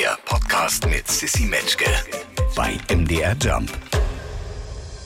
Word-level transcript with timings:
Der 0.00 0.16
Podcast 0.24 0.88
mit 0.88 1.06
Sissy 1.08 1.44
Metzke 1.44 1.84
bei 2.56 2.78
MDR 2.90 3.36
Jump. 3.38 3.70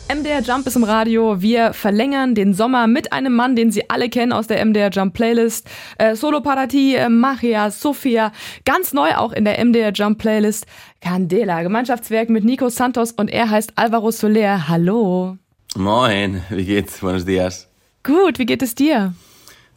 MDR 0.08 0.40
Jump 0.40 0.68
ist 0.68 0.76
im 0.76 0.84
Radio. 0.84 1.42
Wir 1.42 1.72
verlängern 1.72 2.36
den 2.36 2.54
Sommer 2.54 2.86
mit 2.86 3.12
einem 3.12 3.34
Mann, 3.34 3.56
den 3.56 3.72
Sie 3.72 3.90
alle 3.90 4.08
kennen 4.08 4.32
aus 4.32 4.46
der 4.46 4.64
MDR 4.64 4.90
Jump 4.90 5.14
Playlist. 5.14 5.68
Äh, 5.98 6.14
Solo 6.14 6.42
Parati, 6.42 6.94
äh, 6.94 7.08
Maria, 7.08 7.72
Sophia. 7.72 8.30
Ganz 8.64 8.92
neu 8.92 9.16
auch 9.16 9.32
in 9.32 9.44
der 9.44 9.58
MDR 9.58 9.90
Jump 9.90 10.18
Playlist. 10.18 10.64
Candela, 11.00 11.62
Gemeinschaftswerk 11.62 12.30
mit 12.30 12.44
Nico 12.44 12.68
Santos 12.68 13.10
und 13.10 13.32
er 13.32 13.50
heißt 13.50 13.72
Alvaro 13.74 14.12
Soler. 14.12 14.68
Hallo. 14.68 15.38
Moin, 15.74 16.44
wie 16.50 16.66
geht's? 16.66 17.00
Buenos 17.00 17.24
dias. 17.24 17.68
Gut, 18.04 18.38
wie 18.38 18.46
geht 18.46 18.62
es 18.62 18.76
dir? 18.76 19.12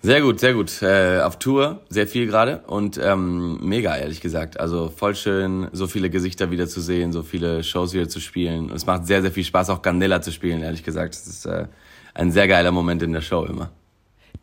Sehr 0.03 0.21
gut, 0.21 0.39
sehr 0.39 0.53
gut. 0.53 0.81
Äh, 0.81 1.21
auf 1.21 1.39
Tour, 1.39 1.81
sehr 1.89 2.07
viel 2.07 2.27
gerade 2.27 2.61
und 2.67 2.99
ähm, 3.03 3.57
mega, 3.61 3.97
ehrlich 3.97 4.21
gesagt. 4.21 4.59
Also 4.59 4.89
voll 4.95 5.15
schön, 5.15 5.67
so 5.71 5.87
viele 5.87 6.09
Gesichter 6.09 6.51
wieder 6.51 6.67
zu 6.67 6.81
sehen, 6.81 7.11
so 7.11 7.23
viele 7.23 7.63
Shows 7.63 7.93
wieder 7.93 8.07
zu 8.07 8.19
spielen. 8.19 8.69
Und 8.69 8.75
es 8.75 8.85
macht 8.85 9.07
sehr, 9.07 9.21
sehr 9.21 9.31
viel 9.31 9.43
Spaß, 9.43 9.69
auch 9.71 9.81
Candela 9.81 10.21
zu 10.21 10.31
spielen, 10.31 10.61
ehrlich 10.61 10.83
gesagt. 10.83 11.15
Es 11.15 11.25
ist 11.25 11.45
äh, 11.45 11.65
ein 12.13 12.31
sehr 12.31 12.47
geiler 12.47 12.71
Moment 12.71 13.01
in 13.01 13.11
der 13.11 13.21
Show 13.21 13.43
immer. 13.45 13.71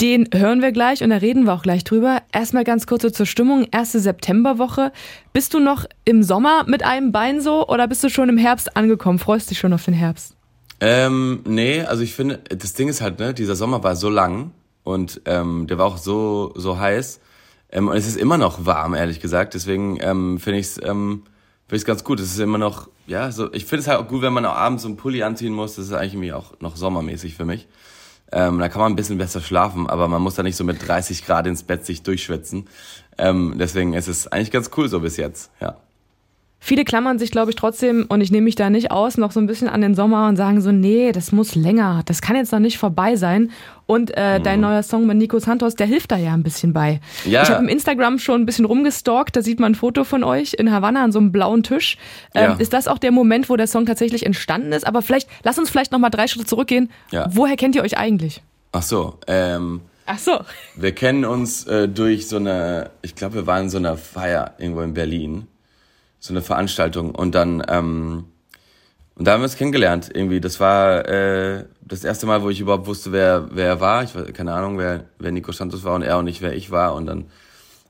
Den 0.00 0.28
hören 0.34 0.60
wir 0.60 0.72
gleich 0.72 1.04
und 1.04 1.10
da 1.10 1.18
reden 1.18 1.44
wir 1.44 1.52
auch 1.52 1.62
gleich 1.62 1.84
drüber. 1.84 2.22
Erstmal 2.32 2.64
ganz 2.64 2.88
kurz 2.88 3.12
zur 3.12 3.26
Stimmung. 3.26 3.68
Erste 3.70 4.00
Septemberwoche. 4.00 4.90
Bist 5.32 5.54
du 5.54 5.60
noch 5.60 5.86
im 6.04 6.24
Sommer 6.24 6.64
mit 6.66 6.84
einem 6.84 7.12
Bein 7.12 7.40
so 7.40 7.68
oder 7.68 7.86
bist 7.86 8.02
du 8.02 8.08
schon 8.08 8.28
im 8.28 8.36
Herbst 8.36 8.76
angekommen? 8.76 9.20
Freust 9.20 9.50
dich 9.50 9.60
schon 9.60 9.72
auf 9.72 9.84
den 9.84 9.94
Herbst? 9.94 10.34
Ähm, 10.80 11.42
nee, 11.46 11.82
also 11.82 12.02
ich 12.02 12.14
finde, 12.14 12.40
das 12.48 12.72
Ding 12.72 12.88
ist 12.88 13.00
halt, 13.00 13.20
ne, 13.20 13.32
dieser 13.32 13.54
Sommer 13.54 13.84
war 13.84 13.94
so 13.94 14.10
lang 14.10 14.50
und 14.84 15.22
ähm, 15.24 15.66
der 15.66 15.78
war 15.78 15.86
auch 15.86 15.98
so 15.98 16.52
so 16.54 16.78
heiß 16.78 17.20
ähm, 17.74 17.88
und 17.88 17.96
es 17.96 18.06
ist 18.06 18.16
immer 18.16 18.38
noch 18.38 18.64
warm, 18.64 18.94
ehrlich 18.94 19.20
gesagt. 19.20 19.54
Deswegen 19.54 19.98
ähm, 20.00 20.38
finde 20.38 20.60
ich 20.60 20.66
es 20.66 20.80
ähm, 20.82 21.24
finde 21.66 21.76
ich 21.76 21.84
ganz 21.84 22.04
gut. 22.04 22.20
Es 22.20 22.32
ist 22.32 22.38
immer 22.38 22.58
noch 22.58 22.88
ja 23.06 23.30
so. 23.32 23.52
Ich 23.52 23.66
finde 23.66 23.82
es 23.82 23.88
halt 23.88 23.98
auch 23.98 24.08
gut, 24.08 24.22
wenn 24.22 24.32
man 24.32 24.46
auch 24.46 24.54
abends 24.54 24.84
so 24.84 24.88
einen 24.88 24.96
Pulli 24.96 25.22
anziehen 25.22 25.52
muss. 25.52 25.74
Das 25.76 25.86
ist 25.86 25.92
eigentlich 25.92 26.14
irgendwie 26.14 26.32
auch 26.32 26.58
noch 26.60 26.76
sommermäßig 26.76 27.34
für 27.34 27.44
mich. 27.44 27.66
Ähm, 28.32 28.58
da 28.58 28.68
kann 28.68 28.80
man 28.80 28.92
ein 28.92 28.96
bisschen 28.96 29.18
besser 29.18 29.40
schlafen, 29.40 29.88
aber 29.88 30.08
man 30.08 30.22
muss 30.22 30.34
da 30.34 30.42
nicht 30.42 30.56
so 30.56 30.64
mit 30.64 30.86
30 30.86 31.26
Grad 31.26 31.46
ins 31.46 31.62
Bett 31.62 31.84
sich 31.84 32.02
durchschwitzen. 32.02 32.68
Ähm, 33.18 33.56
deswegen 33.58 33.92
ist 33.92 34.08
es 34.08 34.26
eigentlich 34.28 34.50
ganz 34.50 34.70
cool 34.76 34.88
so 34.88 35.00
bis 35.00 35.16
jetzt, 35.16 35.50
ja. 35.60 35.76
Viele 36.66 36.84
klammern 36.84 37.18
sich, 37.18 37.30
glaube 37.30 37.50
ich, 37.50 37.56
trotzdem, 37.56 38.06
und 38.08 38.22
ich 38.22 38.32
nehme 38.32 38.44
mich 38.46 38.54
da 38.54 38.70
nicht 38.70 38.90
aus, 38.90 39.18
noch 39.18 39.32
so 39.32 39.38
ein 39.38 39.46
bisschen 39.46 39.68
an 39.68 39.82
den 39.82 39.94
Sommer 39.94 40.28
und 40.28 40.36
sagen 40.36 40.62
so, 40.62 40.72
nee, 40.72 41.12
das 41.12 41.30
muss 41.30 41.54
länger, 41.54 42.00
das 42.06 42.22
kann 42.22 42.36
jetzt 42.36 42.52
noch 42.52 42.58
nicht 42.58 42.78
vorbei 42.78 43.16
sein. 43.16 43.50
Und 43.84 44.16
äh, 44.16 44.40
dein 44.40 44.60
neuer 44.60 44.82
Song 44.82 45.06
mit 45.06 45.18
Nico 45.18 45.38
Santos, 45.38 45.74
der 45.74 45.86
hilft 45.86 46.10
da 46.10 46.16
ja 46.16 46.32
ein 46.32 46.42
bisschen 46.42 46.72
bei. 46.72 47.00
Ja. 47.26 47.42
Ich 47.42 47.50
habe 47.50 47.62
im 47.62 47.68
Instagram 47.68 48.18
schon 48.18 48.40
ein 48.40 48.46
bisschen 48.46 48.64
rumgestalkt, 48.64 49.36
da 49.36 49.42
sieht 49.42 49.60
man 49.60 49.72
ein 49.72 49.74
Foto 49.74 50.04
von 50.04 50.24
euch 50.24 50.54
in 50.54 50.72
Havanna 50.72 51.04
an 51.04 51.12
so 51.12 51.18
einem 51.18 51.32
blauen 51.32 51.64
Tisch. 51.64 51.98
Ähm, 52.34 52.52
Ja. 52.52 52.54
Ist 52.54 52.72
das 52.72 52.88
auch 52.88 52.96
der 52.96 53.12
Moment, 53.12 53.50
wo 53.50 53.56
der 53.56 53.66
Song 53.66 53.84
tatsächlich 53.84 54.24
entstanden 54.24 54.72
ist? 54.72 54.86
Aber 54.86 55.02
vielleicht, 55.02 55.28
lass 55.42 55.58
uns 55.58 55.68
vielleicht 55.68 55.92
noch 55.92 55.98
mal 55.98 56.08
drei 56.08 56.28
Schritte 56.28 56.46
zurückgehen. 56.46 56.90
Ja. 57.10 57.26
Woher 57.30 57.56
kennt 57.56 57.76
ihr 57.76 57.82
euch 57.82 57.98
eigentlich? 57.98 58.40
Ach 58.72 58.80
so, 58.82 59.18
ähm, 59.26 59.82
Ach 60.06 60.18
so. 60.18 60.40
wir 60.76 60.92
kennen 60.92 61.26
uns 61.26 61.66
äh, 61.66 61.88
durch 61.88 62.26
so 62.26 62.36
eine, 62.36 62.88
ich 63.02 63.14
glaube, 63.14 63.34
wir 63.34 63.46
waren 63.46 63.64
in 63.64 63.68
so 63.70 63.76
einer 63.76 63.98
Feier 63.98 64.54
irgendwo 64.56 64.80
in 64.80 64.94
Berlin, 64.94 65.46
so 66.24 66.32
eine 66.32 66.40
Veranstaltung 66.40 67.14
und 67.14 67.34
dann 67.34 67.62
ähm, 67.68 68.24
und 69.14 69.26
da 69.26 69.32
haben 69.32 69.40
wir 69.40 69.44
uns 69.44 69.56
kennengelernt 69.56 70.10
irgendwie. 70.12 70.40
Das 70.40 70.58
war 70.58 71.06
äh, 71.06 71.66
das 71.82 72.02
erste 72.02 72.24
Mal, 72.24 72.42
wo 72.42 72.48
ich 72.48 72.60
überhaupt 72.60 72.86
wusste, 72.86 73.12
wer 73.12 73.50
wer 73.52 73.66
er 73.66 73.80
war. 73.80 74.04
Ich 74.04 74.14
weiß 74.14 74.32
keine 74.32 74.54
Ahnung, 74.54 74.78
wer 74.78 75.04
wer 75.18 75.32
Nico 75.32 75.52
Santos 75.52 75.84
war 75.84 75.94
und 75.94 76.00
er 76.00 76.16
und 76.16 76.24
nicht, 76.24 76.40
wer 76.40 76.54
ich 76.54 76.70
war. 76.70 76.94
Und 76.94 77.04
dann 77.04 77.26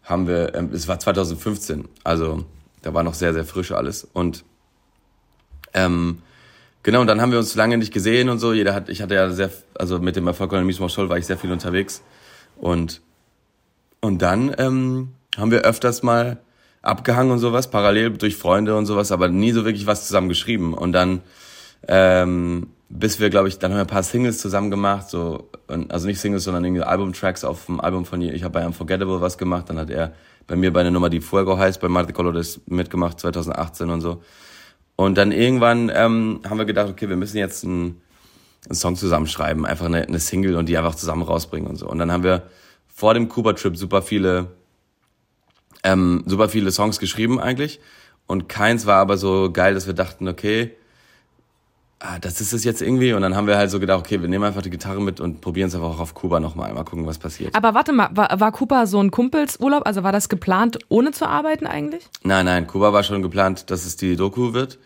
haben 0.02 0.26
wir, 0.26 0.52
ähm, 0.56 0.70
es 0.72 0.88
war 0.88 0.98
2015, 0.98 1.84
also 2.02 2.44
da 2.82 2.92
war 2.92 3.04
noch 3.04 3.14
sehr 3.14 3.32
sehr 3.34 3.44
frisch 3.44 3.70
alles 3.70 4.02
und 4.12 4.44
ähm, 5.72 6.18
Genau, 6.82 7.00
und 7.00 7.06
dann 7.06 7.22
haben 7.22 7.32
wir 7.32 7.38
uns 7.38 7.54
lange 7.54 7.78
nicht 7.78 7.94
gesehen 7.94 8.28
und 8.28 8.40
so. 8.40 8.52
Jeder 8.52 8.74
hat, 8.74 8.90
ich 8.90 9.00
hatte 9.00 9.14
ja 9.14 9.30
sehr, 9.30 9.50
also 9.74 10.00
mit 10.00 10.16
dem 10.16 10.26
Erfolg 10.26 10.50
von 10.50 10.66
Mismo 10.66 10.90
Scholl 10.90 11.08
war 11.08 11.16
ich 11.16 11.24
sehr 11.24 11.38
viel 11.38 11.50
unterwegs. 11.50 12.02
Und, 12.58 13.00
und 14.02 14.20
dann 14.20 14.54
ähm, 14.58 15.14
haben 15.38 15.50
wir 15.50 15.62
öfters 15.62 16.02
mal 16.02 16.43
abgehangen 16.84 17.32
und 17.32 17.38
sowas, 17.38 17.70
parallel 17.70 18.10
durch 18.10 18.36
Freunde 18.36 18.76
und 18.76 18.86
sowas, 18.86 19.10
aber 19.10 19.28
nie 19.28 19.52
so 19.52 19.64
wirklich 19.64 19.86
was 19.86 20.06
zusammen 20.06 20.28
geschrieben. 20.28 20.74
Und 20.74 20.92
dann, 20.92 21.22
ähm, 21.88 22.68
bis 22.88 23.20
wir, 23.20 23.30
glaube 23.30 23.48
ich, 23.48 23.58
dann 23.58 23.72
haben 23.72 23.78
wir 23.78 23.84
ein 23.84 23.88
paar 23.88 24.02
Singles 24.02 24.38
zusammen 24.38 24.70
gemacht, 24.70 25.08
so, 25.08 25.48
und, 25.66 25.90
also 25.90 26.06
nicht 26.06 26.20
Singles, 26.20 26.44
sondern 26.44 26.64
irgendwie 26.64 26.82
Albumtracks 26.82 27.44
auf 27.44 27.66
dem 27.66 27.80
Album 27.80 28.04
von 28.04 28.20
ihr. 28.20 28.34
Ich 28.34 28.44
habe 28.44 28.52
bei 28.52 28.66
Unforgettable 28.66 29.20
was 29.20 29.38
gemacht, 29.38 29.70
dann 29.70 29.78
hat 29.78 29.90
er 29.90 30.12
bei 30.46 30.56
mir 30.56 30.72
bei 30.72 30.80
einer 30.80 30.90
Nummer, 30.90 31.08
die 31.08 31.20
Fuego 31.20 31.58
heißt, 31.58 31.80
bei 31.80 31.88
Marte 31.88 32.12
Colores 32.12 32.60
mitgemacht, 32.66 33.18
2018 33.18 33.88
und 33.88 34.00
so. 34.00 34.22
Und 34.96 35.16
dann 35.16 35.32
irgendwann 35.32 35.90
ähm, 35.92 36.40
haben 36.48 36.58
wir 36.58 36.66
gedacht, 36.66 36.88
okay, 36.88 37.08
wir 37.08 37.16
müssen 37.16 37.38
jetzt 37.38 37.64
einen, 37.64 38.02
einen 38.66 38.74
Song 38.74 38.96
zusammenschreiben, 38.96 39.66
einfach 39.66 39.86
eine, 39.86 40.02
eine 40.06 40.20
Single 40.20 40.56
und 40.56 40.68
die 40.68 40.76
einfach 40.76 40.94
zusammen 40.94 41.22
rausbringen 41.22 41.68
und 41.68 41.76
so. 41.76 41.88
Und 41.88 41.98
dann 41.98 42.12
haben 42.12 42.22
wir 42.22 42.42
vor 42.86 43.14
dem 43.14 43.28
Kuba-Trip 43.28 43.76
super 43.76 44.02
viele, 44.02 44.48
ähm, 45.84 46.24
super 46.26 46.48
viele 46.48 46.72
Songs 46.72 46.98
geschrieben 46.98 47.38
eigentlich. 47.38 47.80
Und 48.26 48.48
keins 48.48 48.86
war 48.86 48.96
aber 48.96 49.16
so 49.16 49.50
geil, 49.52 49.74
dass 49.74 49.86
wir 49.86 49.94
dachten, 49.94 50.28
okay, 50.28 50.72
ah, 52.00 52.18
das 52.18 52.40
ist 52.40 52.52
es 52.52 52.64
jetzt 52.64 52.82
irgendwie. 52.82 53.12
Und 53.12 53.22
dann 53.22 53.36
haben 53.36 53.46
wir 53.46 53.56
halt 53.56 53.70
so 53.70 53.78
gedacht, 53.78 54.00
okay, 54.00 54.20
wir 54.20 54.28
nehmen 54.28 54.44
einfach 54.44 54.62
die 54.62 54.70
Gitarre 54.70 55.00
mit 55.00 55.20
und 55.20 55.40
probieren 55.40 55.68
es 55.68 55.74
einfach 55.74 55.90
auch 55.90 56.00
auf 56.00 56.14
Kuba 56.14 56.40
nochmal. 56.40 56.72
Mal 56.72 56.84
gucken, 56.84 57.06
was 57.06 57.18
passiert. 57.18 57.54
Aber 57.54 57.74
warte 57.74 57.92
mal, 57.92 58.08
war, 58.12 58.28
war 58.40 58.52
Cooper 58.52 58.86
so 58.86 59.00
ein 59.00 59.10
Kumpelsurlaub? 59.10 59.86
Also 59.86 60.02
war 60.02 60.12
das 60.12 60.28
geplant, 60.28 60.78
ohne 60.88 61.12
zu 61.12 61.28
arbeiten 61.28 61.66
eigentlich? 61.66 62.08
Nein, 62.22 62.46
nein, 62.46 62.66
Kuba 62.66 62.92
war 62.92 63.02
schon 63.02 63.22
geplant, 63.22 63.70
dass 63.70 63.84
es 63.84 63.96
die 63.96 64.16
Doku 64.16 64.54
wird, 64.54 64.78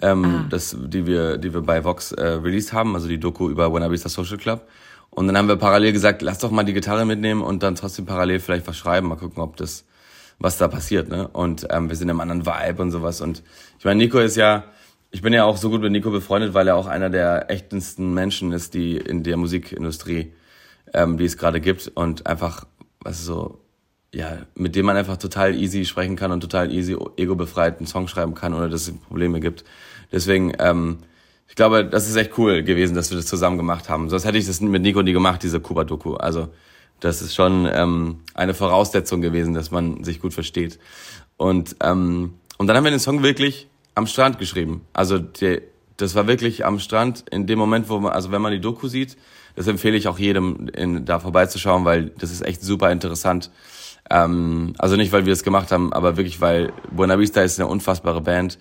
ähm, 0.00 0.46
das, 0.48 0.74
die 0.78 1.06
wir, 1.06 1.36
die 1.36 1.52
wir 1.52 1.60
bei 1.60 1.84
Vox 1.84 2.12
äh, 2.12 2.24
released 2.24 2.72
haben, 2.72 2.94
also 2.94 3.08
die 3.08 3.20
Doku 3.20 3.50
über 3.50 3.68
Buena 3.70 3.90
Vista 3.90 4.08
Social 4.08 4.38
Club. 4.38 4.66
Und 5.10 5.26
dann 5.26 5.36
haben 5.36 5.48
wir 5.48 5.56
parallel 5.56 5.92
gesagt, 5.92 6.22
lass 6.22 6.38
doch 6.38 6.50
mal 6.50 6.62
die 6.64 6.72
Gitarre 6.72 7.04
mitnehmen 7.04 7.42
und 7.42 7.62
dann 7.62 7.74
trotzdem 7.74 8.06
parallel 8.06 8.38
vielleicht 8.38 8.66
was 8.66 8.76
schreiben, 8.76 9.08
mal 9.08 9.16
gucken, 9.16 9.42
ob 9.42 9.56
das, 9.56 9.84
was 10.40 10.56
da 10.56 10.66
passiert, 10.68 11.08
ne? 11.08 11.28
Und 11.28 11.66
ähm, 11.70 11.88
wir 11.90 11.96
sind 11.96 12.08
im 12.08 12.18
anderen 12.18 12.46
Vibe 12.46 12.82
und 12.82 12.90
sowas. 12.90 13.20
Und 13.20 13.42
ich 13.78 13.84
meine, 13.84 13.98
Nico 13.98 14.18
ist 14.18 14.36
ja, 14.36 14.64
ich 15.10 15.20
bin 15.22 15.32
ja 15.32 15.44
auch 15.44 15.58
so 15.58 15.68
gut 15.68 15.82
mit 15.82 15.92
Nico 15.92 16.10
befreundet, 16.10 16.54
weil 16.54 16.66
er 16.66 16.76
auch 16.76 16.86
einer 16.86 17.10
der 17.10 17.50
echtesten 17.50 18.14
Menschen 18.14 18.50
ist, 18.52 18.74
die 18.74 18.96
in 18.96 19.22
der 19.22 19.36
Musikindustrie, 19.36 20.32
ähm, 20.94 21.18
die 21.18 21.26
es 21.26 21.36
gerade 21.36 21.60
gibt 21.60 21.88
und 21.88 22.26
einfach, 22.26 22.64
was 23.00 23.24
so, 23.24 23.60
ja, 24.14 24.38
mit 24.54 24.74
dem 24.76 24.86
man 24.86 24.96
einfach 24.96 25.18
total 25.18 25.54
easy 25.54 25.84
sprechen 25.84 26.16
kann 26.16 26.32
und 26.32 26.40
total 26.40 26.72
easy 26.72 26.96
ego-befreit 27.16 27.76
einen 27.78 27.86
Song 27.86 28.08
schreiben 28.08 28.34
kann, 28.34 28.54
ohne 28.54 28.70
dass 28.70 28.88
es 28.88 28.96
Probleme 28.96 29.40
gibt. 29.40 29.64
Deswegen, 30.10 30.54
ähm, 30.58 30.98
ich 31.48 31.54
glaube, 31.54 31.84
das 31.84 32.08
ist 32.08 32.16
echt 32.16 32.38
cool 32.38 32.62
gewesen, 32.62 32.94
dass 32.94 33.10
wir 33.10 33.16
das 33.16 33.26
zusammen 33.26 33.58
gemacht 33.58 33.90
haben. 33.90 34.08
Sonst 34.08 34.24
hätte 34.24 34.38
ich 34.38 34.46
das 34.46 34.60
mit 34.62 34.82
Nico 34.82 35.02
nie 35.02 35.12
gemacht, 35.12 35.42
diese 35.42 35.60
Kuba-Doku. 35.60 36.14
Also 36.14 36.48
das 37.00 37.22
ist 37.22 37.34
schon 37.34 37.68
ähm, 37.72 38.20
eine 38.34 38.54
Voraussetzung 38.54 39.20
gewesen, 39.20 39.54
dass 39.54 39.70
man 39.70 40.04
sich 40.04 40.20
gut 40.20 40.34
versteht. 40.34 40.78
Und, 41.36 41.76
ähm, 41.82 42.34
und 42.58 42.66
dann 42.66 42.76
haben 42.76 42.84
wir 42.84 42.90
den 42.90 43.00
Song 43.00 43.22
wirklich 43.22 43.68
am 43.94 44.06
Strand 44.06 44.38
geschrieben. 44.38 44.82
Also 44.92 45.18
der, 45.18 45.62
das 45.96 46.14
war 46.14 46.26
wirklich 46.26 46.64
am 46.64 46.78
Strand 46.78 47.24
in 47.30 47.46
dem 47.46 47.58
Moment, 47.58 47.88
wo 47.88 47.98
man, 47.98 48.12
also 48.12 48.30
wenn 48.30 48.42
man 48.42 48.52
die 48.52 48.60
Doku 48.60 48.88
sieht, 48.88 49.16
das 49.56 49.66
empfehle 49.66 49.96
ich 49.96 50.08
auch 50.08 50.18
jedem, 50.18 50.68
in, 50.68 51.04
da 51.04 51.18
vorbeizuschauen, 51.18 51.84
weil 51.84 52.10
das 52.18 52.30
ist 52.30 52.42
echt 52.42 52.62
super 52.62 52.90
interessant. 52.92 53.50
Ähm, 54.08 54.74
also 54.78 54.96
nicht, 54.96 55.12
weil 55.12 55.26
wir 55.26 55.32
es 55.32 55.42
gemacht 55.42 55.72
haben, 55.72 55.92
aber 55.92 56.16
wirklich, 56.16 56.40
weil 56.40 56.72
Buena 56.90 57.18
Vista 57.18 57.42
ist 57.42 57.58
eine 57.58 57.68
unfassbare 57.68 58.20
Band. 58.20 58.58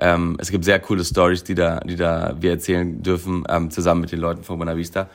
Ähm, 0.00 0.36
es 0.40 0.50
gibt 0.50 0.64
sehr 0.64 0.80
coole 0.80 1.04
Stories, 1.04 1.44
die 1.44 1.54
da, 1.54 1.80
die 1.80 1.96
da 1.96 2.36
wir 2.40 2.50
erzählen 2.50 3.02
dürfen, 3.02 3.44
ähm, 3.48 3.70
zusammen 3.70 4.00
mit 4.02 4.12
den 4.12 4.20
Leuten 4.20 4.42
von 4.42 4.58
Buena 4.58 4.76
Vista. 4.76 5.08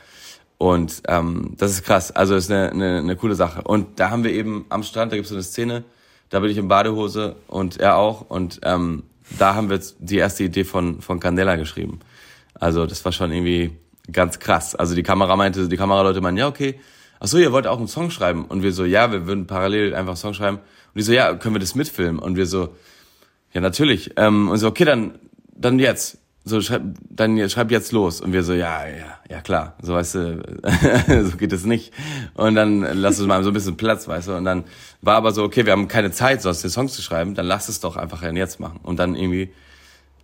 Und 0.59 1.03
ähm, 1.07 1.53
das 1.57 1.71
ist 1.71 1.83
krass. 1.83 2.11
Also 2.11 2.35
ist 2.35 2.51
eine, 2.51 2.69
eine, 2.71 2.97
eine 2.97 3.15
coole 3.15 3.33
Sache. 3.33 3.61
Und 3.61 3.97
da 3.97 4.09
haben 4.09 4.25
wir 4.25 4.33
eben 4.33 4.65
am 4.67 4.83
Strand, 4.83 5.13
da 5.13 5.15
gibt 5.15 5.23
es 5.23 5.29
so 5.29 5.35
eine 5.35 5.43
Szene, 5.43 5.85
da 6.29 6.41
bin 6.41 6.51
ich 6.51 6.57
in 6.57 6.67
Badehose 6.67 7.37
und 7.47 7.79
er 7.79 7.95
auch. 7.95 8.29
Und 8.29 8.59
ähm, 8.63 9.03
da 9.37 9.55
haben 9.55 9.69
wir 9.69 9.79
die 9.99 10.17
erste 10.17 10.43
Idee 10.43 10.65
von, 10.65 11.01
von 11.01 11.21
Candela 11.21 11.55
geschrieben. 11.55 12.01
Also 12.55 12.85
das 12.85 13.05
war 13.05 13.13
schon 13.13 13.31
irgendwie 13.31 13.71
ganz 14.11 14.39
krass. 14.39 14.75
Also 14.75 14.95
die 14.95 15.03
Kamera 15.03 15.37
meinte, 15.37 15.69
die 15.69 15.77
Kameraleute 15.77 16.19
meinen, 16.19 16.35
ja, 16.35 16.49
okay, 16.49 16.77
ach 17.21 17.27
so, 17.27 17.37
ihr 17.37 17.53
wollt 17.53 17.65
auch 17.65 17.77
einen 17.77 17.87
Song 17.87 18.11
schreiben. 18.11 18.43
Und 18.43 18.61
wir 18.61 18.73
so, 18.73 18.83
ja, 18.83 19.13
wir 19.13 19.27
würden 19.27 19.47
parallel 19.47 19.95
einfach 19.95 20.11
einen 20.11 20.17
Song 20.17 20.33
schreiben. 20.33 20.57
Und 20.57 20.95
die 20.95 21.03
so, 21.03 21.13
ja, 21.13 21.33
können 21.35 21.55
wir 21.55 21.61
das 21.61 21.73
mitfilmen? 21.73 22.19
Und 22.19 22.35
wir 22.35 22.45
so, 22.45 22.75
ja, 23.53 23.61
natürlich. 23.61 24.11
Ähm, 24.17 24.49
und 24.49 24.57
so, 24.57 24.67
okay, 24.67 24.83
dann, 24.83 25.19
dann 25.55 25.79
jetzt. 25.79 26.17
So, 26.49 26.61
schreib, 26.61 26.81
dann 27.09 27.49
schreib 27.49 27.71
jetzt 27.71 27.91
los. 27.91 28.21
Und 28.21 28.33
wir 28.33 28.43
so, 28.43 28.53
ja, 28.53 28.87
ja, 28.87 29.19
ja, 29.29 29.41
klar. 29.41 29.75
So, 29.81 29.93
weißt 29.93 30.15
du, 30.15 30.43
so 31.29 31.37
geht 31.37 31.53
es 31.53 31.65
nicht. 31.65 31.93
Und 32.33 32.55
dann 32.55 32.81
lass 32.81 33.19
uns 33.19 33.27
mal 33.27 33.43
so 33.43 33.51
ein 33.51 33.53
bisschen 33.53 33.77
Platz, 33.77 34.07
weißt 34.07 34.29
du. 34.29 34.35
Und 34.35 34.45
dann 34.45 34.63
war 35.01 35.15
aber 35.15 35.31
so, 35.31 35.43
okay, 35.43 35.65
wir 35.65 35.73
haben 35.73 35.87
keine 35.87 36.11
Zeit, 36.11 36.41
sonst 36.41 36.63
den 36.63 36.71
Song 36.71 36.89
zu 36.89 37.01
schreiben, 37.01 37.35
dann 37.35 37.45
lass 37.45 37.69
es 37.69 37.79
doch 37.79 37.95
einfach 37.95 38.23
jetzt 38.23 38.59
machen. 38.59 38.79
Und 38.81 38.97
dann 38.97 39.15
irgendwie 39.15 39.51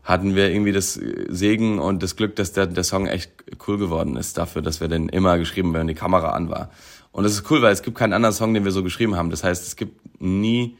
hatten 0.03 0.35
wir 0.35 0.51
irgendwie 0.51 0.71
das 0.71 0.99
Segen 1.29 1.79
und 1.79 2.01
das 2.03 2.15
Glück, 2.15 2.35
dass 2.35 2.51
der, 2.51 2.67
der 2.67 2.83
Song 2.83 3.07
echt 3.07 3.31
cool 3.67 3.77
geworden 3.77 4.17
ist 4.17 4.37
dafür, 4.37 4.61
dass 4.61 4.81
wir 4.81 4.87
den 4.87 5.09
immer 5.09 5.37
geschrieben 5.37 5.69
haben, 5.69 5.75
wenn 5.81 5.87
die 5.87 5.93
Kamera 5.93 6.31
an 6.31 6.49
war. 6.49 6.71
Und 7.11 7.23
das 7.23 7.33
ist 7.33 7.49
cool, 7.49 7.61
weil 7.61 7.71
es 7.71 7.81
gibt 7.81 7.97
keinen 7.97 8.13
anderen 8.13 8.33
Song, 8.33 8.53
den 8.53 8.65
wir 8.65 8.71
so 8.71 8.83
geschrieben 8.83 9.15
haben. 9.15 9.29
Das 9.29 9.43
heißt, 9.43 9.65
es 9.65 9.75
gibt 9.75 10.21
nie 10.21 10.75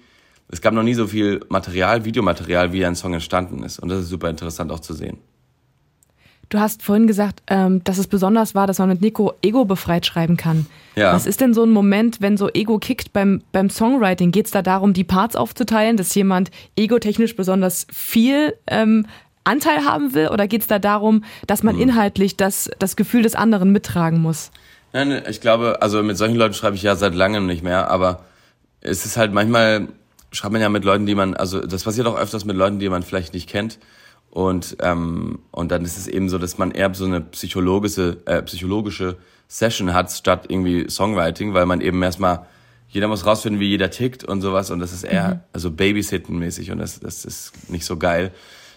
es 0.47 0.61
gab 0.61 0.73
noch 0.73 0.83
nie 0.83 0.93
so 0.93 1.07
viel 1.07 1.41
Material, 1.49 2.05
Videomaterial, 2.05 2.71
wie 2.71 2.85
ein 2.85 2.95
Song 2.95 3.13
entstanden 3.13 3.63
ist. 3.63 3.79
Und 3.79 3.89
das 3.89 4.01
ist 4.01 4.09
super 4.09 4.29
interessant 4.29 4.71
auch 4.71 4.79
zu 4.79 4.93
sehen. 4.93 5.17
Du 6.49 6.59
hast 6.59 6.83
vorhin 6.83 7.07
gesagt, 7.07 7.41
ähm, 7.47 7.83
dass 7.83 7.97
es 7.97 8.07
besonders 8.07 8.53
war, 8.55 8.67
dass 8.67 8.79
man 8.79 8.89
mit 8.89 9.01
Nico 9.01 9.33
Ego 9.41 9.65
befreit 9.65 10.05
schreiben 10.05 10.37
kann. 10.37 10.67
Ja. 10.95 11.13
Was 11.13 11.25
ist 11.25 11.41
denn 11.41 11.53
so 11.53 11.63
ein 11.63 11.71
Moment, 11.71 12.21
wenn 12.21 12.37
so 12.37 12.49
Ego 12.53 12.77
kickt 12.77 13.13
beim, 13.13 13.41
beim 13.51 13.69
Songwriting? 13.69 14.31
Geht 14.31 14.45
es 14.45 14.51
da 14.51 14.61
darum, 14.61 14.93
die 14.93 15.03
Parts 15.03 15.35
aufzuteilen, 15.35 15.97
dass 15.97 16.13
jemand 16.13 16.51
egotechnisch 16.75 17.35
besonders 17.35 17.87
viel 17.91 18.53
ähm, 18.67 19.07
Anteil 19.43 19.85
haben 19.85 20.13
will? 20.13 20.27
Oder 20.27 20.47
geht 20.47 20.61
es 20.61 20.67
da 20.67 20.79
darum, 20.79 21.23
dass 21.47 21.63
man 21.63 21.75
hm. 21.75 21.81
inhaltlich 21.81 22.37
das, 22.37 22.69
das 22.79 22.95
Gefühl 22.95 23.23
des 23.23 23.35
anderen 23.35 23.71
mittragen 23.71 24.21
muss? 24.21 24.51
Nein, 24.93 25.23
ich 25.29 25.41
glaube, 25.41 25.81
also 25.81 26.01
mit 26.03 26.17
solchen 26.17 26.35
Leuten 26.35 26.53
schreibe 26.53 26.75
ich 26.75 26.83
ja 26.83 26.95
seit 26.95 27.15
langem 27.15 27.47
nicht 27.47 27.63
mehr, 27.63 27.89
aber 27.89 28.23
es 28.79 29.05
ist 29.05 29.17
halt 29.17 29.33
manchmal, 29.33 29.89
schreibt 30.31 30.53
man 30.53 30.61
ja 30.61 30.69
mit 30.69 30.85
Leuten, 30.85 31.05
die 31.05 31.15
man, 31.15 31.33
also 31.33 31.59
das 31.59 31.83
passiert 31.83 32.07
auch 32.07 32.17
öfters 32.17 32.45
mit 32.45 32.55
Leuten, 32.55 32.79
die 32.79 32.87
man 32.87 33.03
vielleicht 33.03 33.33
nicht 33.33 33.49
kennt. 33.49 33.79
Und, 34.35 34.75
ähm, 34.81 35.39
und 35.51 35.71
dann 35.71 35.85
ist 35.85 35.97
es 35.97 36.07
eben 36.07 36.27
so, 36.27 36.37
dass 36.37 36.57
man 36.57 36.71
eher 36.71 36.93
so 36.93 37.05
eine 37.05 37.21
psychologische, 37.21 38.17
äh, 38.25 38.41
psychologische 38.41 39.15
Session 39.47 39.93
hat, 39.93 40.11
statt 40.11 40.47
irgendwie 40.49 40.89
Songwriting, 40.89 41.53
weil 41.53 41.65
man 41.65 41.79
eben 41.79 42.03
erstmal, 42.03 42.45
jeder 42.89 43.07
muss 43.07 43.25
rausfinden, 43.25 43.61
wie 43.61 43.69
jeder 43.69 43.91
tickt 43.91 44.25
und 44.25 44.41
sowas. 44.41 44.71
Und 44.71 44.79
das 44.79 44.91
ist 44.91 45.05
eher, 45.05 45.35
mhm. 45.35 45.39
also 45.53 45.69
Babysitten-mäßig 45.71 46.69
und 46.73 46.79
das, 46.79 46.99
das 46.99 47.23
ist 47.23 47.53
nicht 47.69 47.85
so 47.85 47.95
geil 47.95 48.33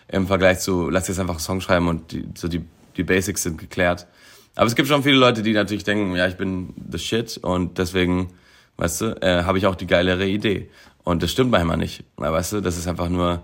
im 0.07 0.29
Vergleich 0.29 0.61
zu, 0.61 0.91
lass 0.91 1.09
jetzt 1.09 1.19
einfach 1.19 1.35
einen 1.35 1.41
Song 1.41 1.61
schreiben 1.61 1.89
und 1.89 2.13
die, 2.13 2.25
so 2.37 2.47
die, 2.47 2.65
die 2.97 3.03
Basics 3.03 3.43
sind 3.43 3.59
geklärt. 3.59 4.07
Aber 4.55 4.67
es 4.67 4.77
gibt 4.77 4.87
schon 4.87 5.03
viele 5.03 5.17
Leute, 5.17 5.43
die 5.43 5.55
natürlich 5.55 5.83
denken, 5.83 6.15
ja, 6.15 6.29
ich 6.29 6.37
bin 6.37 6.73
the 6.89 7.01
shit 7.01 7.37
und 7.37 7.79
deswegen, 7.79 8.29
weißt 8.77 9.01
du, 9.01 9.07
äh, 9.23 9.43
habe 9.43 9.59
ich 9.59 9.67
auch 9.67 9.75
die 9.75 9.89
geilere 9.89 10.25
Idee. 10.25 10.71
Und 11.03 11.25
das 11.25 11.33
stimmt 11.33 11.51
manchmal 11.51 11.79
nicht. 11.79 12.05
Weißt 12.17 12.53
du, 12.53 12.61
das 12.61 12.79
ist 12.79 12.87
einfach 12.87 13.09
nur, 13.09 13.43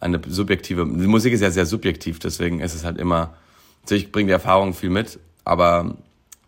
eine 0.00 0.20
subjektive, 0.26 0.84
die 0.86 1.06
Musik 1.06 1.32
ist 1.32 1.40
ja 1.40 1.50
sehr 1.50 1.66
subjektiv, 1.66 2.18
deswegen 2.18 2.60
ist 2.60 2.74
es 2.74 2.84
halt 2.84 2.98
immer, 2.98 3.34
natürlich 3.82 4.12
bringt 4.12 4.28
die 4.28 4.32
Erfahrung 4.32 4.74
viel 4.74 4.90
mit, 4.90 5.18
aber 5.44 5.96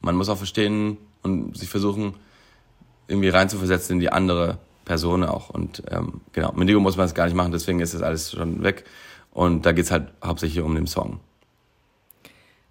man 0.00 0.16
muss 0.16 0.28
auch 0.28 0.38
verstehen 0.38 0.98
und 1.22 1.56
sich 1.56 1.68
versuchen, 1.68 2.14
irgendwie 3.08 3.28
reinzuversetzen 3.28 3.94
in 3.94 4.00
die 4.00 4.10
andere 4.10 4.58
Person 4.84 5.24
auch. 5.24 5.50
Und 5.50 5.82
ähm, 5.90 6.20
genau, 6.32 6.52
mit 6.52 6.68
Ego 6.68 6.80
muss 6.80 6.96
man 6.96 7.06
es 7.06 7.14
gar 7.14 7.24
nicht 7.24 7.34
machen, 7.34 7.52
deswegen 7.52 7.80
ist 7.80 7.94
das 7.94 8.02
alles 8.02 8.32
schon 8.32 8.62
weg. 8.62 8.84
Und 9.32 9.66
da 9.66 9.72
geht's 9.72 9.90
halt 9.90 10.08
hauptsächlich 10.24 10.62
um 10.62 10.74
den 10.74 10.86
Song. 10.86 11.20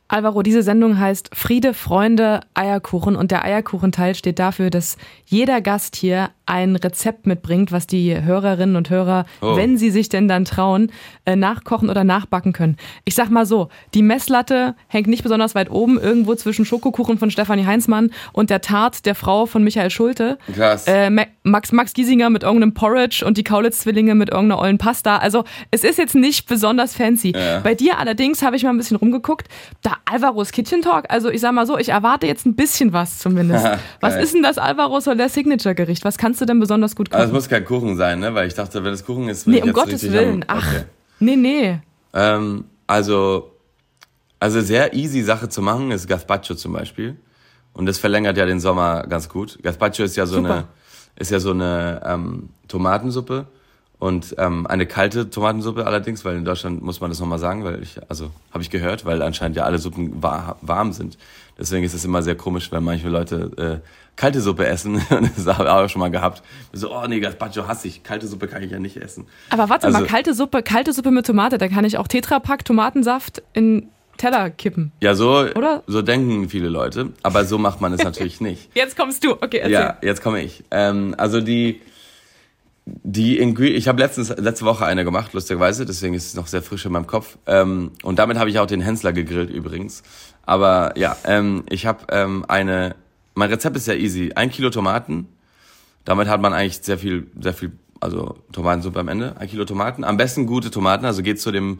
Alvaro, 0.10 0.42
diese 0.42 0.64
Sendung 0.64 0.98
heißt 1.00 1.32
Friede, 1.34 1.74
Freunde, 1.74 2.40
Eierkuchen 2.54 3.16
und 3.16 3.32
der 3.32 3.44
Eierkuchenteil 3.44 4.16
steht 4.16 4.40
dafür, 4.40 4.70
dass 4.70 4.98
jeder 5.26 5.60
Gast 5.62 5.98
hier 5.98 6.30
ein 6.46 6.78
Rezept 6.78 7.28
mitbringt, 7.28 7.74
was 7.74 7.88
die 7.88 8.20
Hörerinnen 8.24 8.78
und 8.78 8.90
Hörer, 8.90 9.26
oh. 9.42 9.58
wenn 9.58 9.78
sie 9.78 9.92
sich 9.92 10.08
denn 10.08 10.30
dann 10.30 10.46
trauen, 10.46 10.92
äh, 11.26 11.36
nachkochen 11.36 11.90
oder 11.90 12.06
nachbacken 12.06 12.54
können. 12.54 12.78
Ich 13.04 13.16
sag 13.16 13.30
mal 13.30 13.46
so, 13.46 13.68
die 13.94 14.02
Messlatte 14.02 14.76
hängt 14.88 15.08
nicht 15.08 15.24
besonders 15.24 15.56
weit 15.56 15.70
oben, 15.70 16.00
irgendwo 16.00 16.36
zwischen 16.36 16.64
Schokokuchen 16.64 17.18
von 17.18 17.30
Stefanie 17.30 17.66
Heinzmann 17.66 18.12
und 18.32 18.50
der 18.50 18.62
Tart 18.62 19.06
der 19.06 19.14
Frau 19.14 19.46
von 19.46 19.62
Michael 19.62 19.90
Schulte. 19.90 20.38
Krass. 20.56 20.88
Äh, 20.88 21.10
Max, 21.44 21.74
Max 21.74 21.94
Giesinger 21.94 22.30
mit 22.30 22.44
irgendeinem 22.44 22.74
Porridge 22.74 23.26
und 23.26 23.38
die 23.38 23.44
Kaulitz-Zwillinge 23.44 24.16
mit 24.16 24.30
irgendeiner 24.30 24.62
ollen 24.62 24.78
Pasta. 24.78 25.18
Also 25.18 25.44
es 25.72 25.84
ist 25.84 25.98
jetzt 25.98 26.16
nicht 26.16 26.48
besonders 26.48 26.96
fancy. 26.96 27.34
Ja. 27.36 27.60
Bei 27.60 27.76
dir 27.76 28.00
allerdings 28.00 28.42
habe 28.42 28.56
ich 28.56 28.64
mal 28.64 28.70
ein 28.70 28.78
bisschen 28.78 28.98
rumgeguckt. 28.98 29.50
Da 29.82 29.97
Alvaros 30.06 30.52
Kitchen 30.52 30.82
Talk, 30.82 31.06
also 31.10 31.30
ich 31.30 31.42
sag 31.42 31.54
mal 31.54 31.66
so, 31.66 31.78
ich 31.78 31.90
erwarte 31.90 32.28
jetzt 32.28 32.46
ein 32.46 32.56
bisschen 32.56 32.94
was 32.94 33.20
zumindest. 33.20 33.66
was 34.02 34.16
ist 34.16 34.34
denn 34.34 34.44
das 34.44 34.58
Alvaro 34.58 35.00
Soler 35.00 35.30
Signature-Gericht? 35.30 36.04
Was 36.06 36.18
kannst 36.18 36.42
du 36.42 36.46
denn 36.46 36.60
besonders 36.60 36.96
gut 36.96 37.10
kochen? 37.10 37.22
Also 37.22 37.32
es 37.32 37.34
muss 37.34 37.50
kein 37.50 37.66
Kuchen 37.66 37.98
sein, 37.98 38.20
ne? 38.20 38.34
Weil 38.34 38.48
ich 38.48 38.54
dachte, 38.54 38.84
wenn 38.84 38.94
es 38.94 39.06
Kuchen 39.06 39.30
ist, 39.30 39.48
Nee, 39.48 39.62
um 39.62 39.74
Gottes 39.74 40.04
Willen. 40.12 40.44
Okay. 40.44 40.46
Ach, 40.48 40.74
nee, 41.20 41.36
nee. 41.36 41.80
Ähm, 42.14 42.66
also, 42.86 43.52
also 44.40 44.62
sehr 44.62 44.94
easy 44.94 45.22
Sache 45.22 45.50
zu 45.50 45.62
machen 45.62 45.92
ist 45.92 46.08
Gazpacho 46.08 46.56
zum 46.56 46.74
Beispiel. 46.74 47.18
Und 47.74 47.86
das 47.86 48.00
verlängert 48.00 48.38
ja 48.38 48.46
den 48.46 48.60
Sommer 48.60 49.04
ganz 49.08 49.30
gut. 49.30 49.60
Gazpacho 49.62 50.04
ist 50.04 50.16
ja 50.16 50.26
so 50.26 50.36
Super. 50.36 50.54
eine, 50.54 50.68
ist 51.16 51.32
ja 51.32 51.40
so 51.40 51.52
eine 51.52 52.02
ähm, 52.06 52.50
Tomatensuppe 52.68 53.48
und 54.00 54.36
ähm, 54.38 54.68
eine 54.68 54.86
kalte 54.86 55.30
Tomatensuppe 55.30 55.86
allerdings, 55.86 56.24
weil 56.24 56.36
in 56.36 56.46
Deutschland 56.46 56.84
muss 56.84 57.02
man 57.02 57.10
das 57.10 57.20
nochmal 57.20 57.40
sagen, 57.40 57.64
weil 57.64 57.82
ich, 57.82 58.00
also 58.10 58.30
habe 58.52 58.62
ich 58.64 58.70
gehört, 58.70 59.06
weil 59.06 59.22
anscheinend 59.22 59.58
ja 59.58 59.64
alle 59.64 59.80
Suppen 59.80 60.22
war, 60.22 60.58
warm 60.62 60.94
sind. 60.94 61.18
Deswegen 61.58 61.84
ist 61.84 61.96
es 61.96 62.06
immer 62.06 62.22
sehr 62.22 62.36
komisch, 62.36 62.72
wenn 62.72 62.84
manche 62.84 63.10
Leute 63.10 63.82
äh, 63.84 63.88
kalte 64.16 64.40
Suppe 64.42 64.68
essen. 64.68 65.02
das 65.10 65.48
habe 65.48 65.64
ich 65.64 65.70
auch 65.70 65.90
schon 65.90 66.00
mal 66.02 66.12
gehabt. 66.12 66.44
So, 66.74 66.94
oh 66.94 67.08
nee, 67.08 67.20
Gazpacho 67.20 67.68
hasse 67.68 67.88
ich. 67.88 68.04
Kalte 68.04 68.28
Suppe 68.28 68.48
kann 68.48 68.62
ich 68.62 68.70
ja 68.70 68.78
nicht 68.78 68.98
essen. 68.98 69.26
Aber 69.50 69.68
warte 69.70 69.88
also, 69.88 70.00
mal, 70.00 70.06
kalte 70.06 70.36
Suppe, 70.36 70.62
kalte 70.62 70.94
Suppe 70.94 71.10
mit 71.10 71.26
Tomate, 71.26 71.58
da 71.58 71.68
kann 71.68 71.84
ich 71.84 71.98
auch 71.98 72.08
Tetrapack 72.08 72.66
Tomatensaft 72.66 73.42
in 73.54 73.90
Teller 74.18 74.50
kippen. 74.52 74.92
Ja, 75.00 75.16
so, 75.16 75.46
Oder? 75.56 75.84
so 75.88 76.02
denken 76.02 76.50
viele 76.50 76.70
Leute. 76.70 77.14
Aber 77.24 77.46
so 77.46 77.58
macht 77.58 77.82
man 77.82 77.94
es 77.94 78.04
natürlich 78.04 78.42
nicht. 78.42 78.70
Jetzt 78.76 78.98
kommst 78.98 79.24
du. 79.24 79.32
Okay, 79.32 79.58
erzähl. 79.58 79.72
Ja, 79.72 79.98
jetzt 80.02 80.22
komme 80.22 80.42
ich. 80.44 80.64
Ähm, 80.70 81.16
also 81.18 81.42
die 81.42 81.82
die 82.90 83.38
Ingredients, 83.38 83.80
ich 83.80 83.88
habe 83.90 84.02
letztens 84.02 84.30
letzte 84.38 84.64
Woche 84.64 84.86
eine 84.86 85.04
gemacht, 85.04 85.34
lustigerweise, 85.34 85.86
deswegen 85.86 86.14
ist 86.14 86.28
es 86.28 86.36
noch 86.36 86.48
sehr 86.48 86.62
frisch 86.62 86.86
in 86.86 86.94
meinem 86.94 87.08
Kopf. 87.08 87.38
Ähm, 87.46 87.92
und 88.02 88.18
damit 88.18 88.38
habe 88.38 88.50
ich 88.50 88.60
auch 88.60 88.66
den 88.66 88.80
Hensler 88.80 89.12
gegrillt 89.12 89.50
übrigens. 89.50 90.04
Aber 90.44 90.98
ja, 90.98 91.18
ähm, 91.26 91.64
ich 91.70 91.86
habe 91.86 92.06
ähm, 92.10 92.46
eine. 92.48 92.96
Mein 93.36 93.50
Rezept 93.50 93.76
ist 93.76 93.86
sehr 93.86 94.00
easy. 94.00 94.32
Ein 94.36 94.50
Kilo 94.50 94.70
Tomaten. 94.70 95.28
Damit 96.06 96.30
hat 96.30 96.42
man 96.42 96.54
eigentlich 96.54 96.80
sehr 96.82 96.98
viel, 96.98 97.28
sehr 97.40 97.54
viel, 97.54 97.74
also 98.00 98.38
Tomatensuppe 98.54 99.00
am 99.00 99.10
Ende. 99.10 99.36
Ein 99.38 99.50
Kilo 99.50 99.66
Tomaten. 99.66 100.06
Am 100.06 100.16
besten 100.16 100.48
gute 100.48 100.72
Tomaten. 100.72 101.06
Also 101.06 101.22
geht 101.22 101.42
zu 101.42 101.52
dem, 101.52 101.80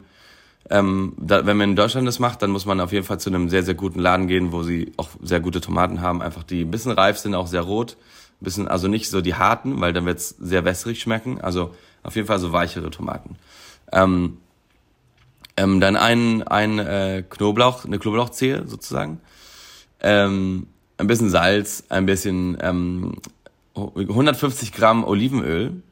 ähm, 0.68 1.14
da, 1.16 1.46
wenn 1.46 1.56
man 1.56 1.70
in 1.70 1.76
Deutschland 1.76 2.06
das 2.06 2.18
macht, 2.18 2.42
dann 2.42 2.50
muss 2.50 2.66
man 2.66 2.80
auf 2.80 2.92
jeden 2.92 3.06
Fall 3.06 3.18
zu 3.18 3.30
einem 3.30 3.48
sehr, 3.48 3.62
sehr 3.62 3.74
guten 3.74 3.98
Laden 3.98 4.28
gehen, 4.28 4.52
wo 4.52 4.62
sie 4.62 4.92
auch 4.98 5.08
sehr 5.22 5.40
gute 5.40 5.62
Tomaten 5.62 6.02
haben. 6.02 6.20
Einfach 6.20 6.42
die 6.44 6.64
ein 6.64 6.70
bisschen 6.70 6.92
reif 6.92 7.16
sind, 7.16 7.34
auch 7.34 7.46
sehr 7.46 7.62
rot 7.62 7.96
bisschen, 8.40 8.68
also 8.68 8.88
nicht 8.88 9.10
so 9.10 9.20
die 9.20 9.34
harten, 9.34 9.80
weil 9.80 9.92
dann 9.92 10.06
wird's 10.06 10.30
sehr 10.38 10.64
wässrig 10.64 11.00
schmecken. 11.00 11.40
Also 11.40 11.74
auf 12.02 12.16
jeden 12.16 12.28
Fall 12.28 12.38
so 12.38 12.52
weichere 12.52 12.90
Tomaten. 12.90 13.36
Ähm, 13.92 14.38
ähm, 15.56 15.80
dann 15.80 15.96
ein, 15.96 16.42
ein 16.44 16.78
äh, 16.78 17.24
Knoblauch, 17.28 17.84
eine 17.84 17.98
Knoblauchzehe 17.98 18.66
sozusagen. 18.66 19.20
Ähm, 20.00 20.68
ein 20.98 21.06
bisschen 21.06 21.30
Salz, 21.30 21.84
ein 21.88 22.06
bisschen 22.06 22.56
ähm, 22.60 23.16
150 23.74 24.72
Gramm 24.72 25.04
Olivenöl. 25.04 25.82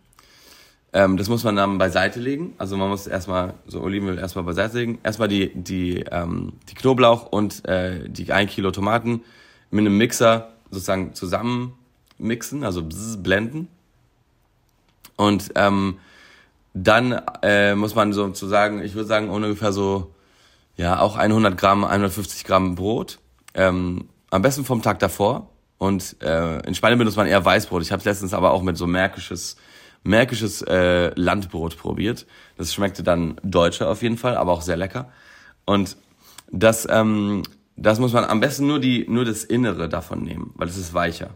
Ähm, 0.93 1.17
das 1.17 1.29
muss 1.29 1.45
man 1.45 1.57
dann 1.57 1.79
beiseite 1.79 2.21
legen. 2.21 2.55
Also 2.59 2.77
man 2.77 2.89
muss 2.89 3.07
erstmal 3.07 3.55
so 3.67 3.81
Olivenöl 3.83 4.19
erstmal 4.19 4.45
beiseite 4.45 4.79
legen. 4.79 4.99
Erstmal 5.03 5.29
die, 5.29 5.53
die, 5.55 6.05
ähm, 6.11 6.55
die 6.69 6.75
Knoblauch 6.75 7.27
und 7.27 7.65
äh, 7.67 8.09
die 8.09 8.33
ein 8.33 8.47
Kilo 8.47 8.71
Tomaten 8.71 9.23
mit 9.71 9.81
einem 9.81 9.99
Mixer 9.99 10.53
sozusagen 10.71 11.15
zusammen 11.15 11.75
mixen, 12.19 12.65
also 12.65 12.83
blenden. 13.19 13.69
Und 15.17 15.53
ähm, 15.55 15.99
dann 16.75 17.23
äh, 17.43 17.75
muss 17.75 17.95
man 17.95 18.13
sozusagen, 18.13 18.83
ich 18.83 18.95
würde 18.95 19.09
sagen, 19.09 19.31
ungefähr 19.31 19.73
so, 19.73 20.15
ja, 20.77 21.01
auch 21.01 21.17
100 21.17 21.57
Gramm, 21.57 21.85
150 21.85 22.45
Gramm 22.45 22.75
Brot. 22.75 23.19
Ähm, 23.55 24.09
am 24.31 24.43
besten 24.43 24.65
vom 24.65 24.83
Tag 24.83 24.99
davor. 24.99 25.49
Und 25.79 26.23
äh, 26.23 26.61
in 26.67 26.75
Spanien 26.75 26.99
benutzt 26.99 27.17
man 27.17 27.27
eher 27.27 27.45
Weißbrot. 27.45 27.83
Ich 27.83 27.93
habe 27.93 28.03
letztens 28.05 28.35
aber 28.35 28.53
auch 28.53 28.63
mit 28.63 28.77
so 28.77 28.87
märkisches, 28.87 29.57
märkisches 30.05 30.63
äh, 30.63 31.13
Landbrot 31.15 31.77
probiert. 31.77 32.27
Das 32.57 32.73
schmeckte 32.73 33.03
dann 33.03 33.41
deutscher 33.43 33.89
auf 33.89 34.03
jeden 34.03 34.17
Fall, 34.19 34.37
aber 34.37 34.53
auch 34.53 34.63
sehr 34.63 34.77
lecker. 34.77 35.11
Und 35.65 35.97
das, 36.51 36.87
ähm, 36.91 37.43
das 37.77 37.99
muss 37.99 38.13
man 38.13 38.25
am 38.25 38.41
besten 38.41 38.67
nur 38.67 38.81
die, 38.81 39.07
nur 39.09 39.25
das 39.25 39.45
Innere 39.45 39.89
davon 39.89 40.23
nehmen, 40.23 40.53
weil 40.55 40.69
es 40.69 40.77
ist 40.77 40.95
weicher. 40.95 41.31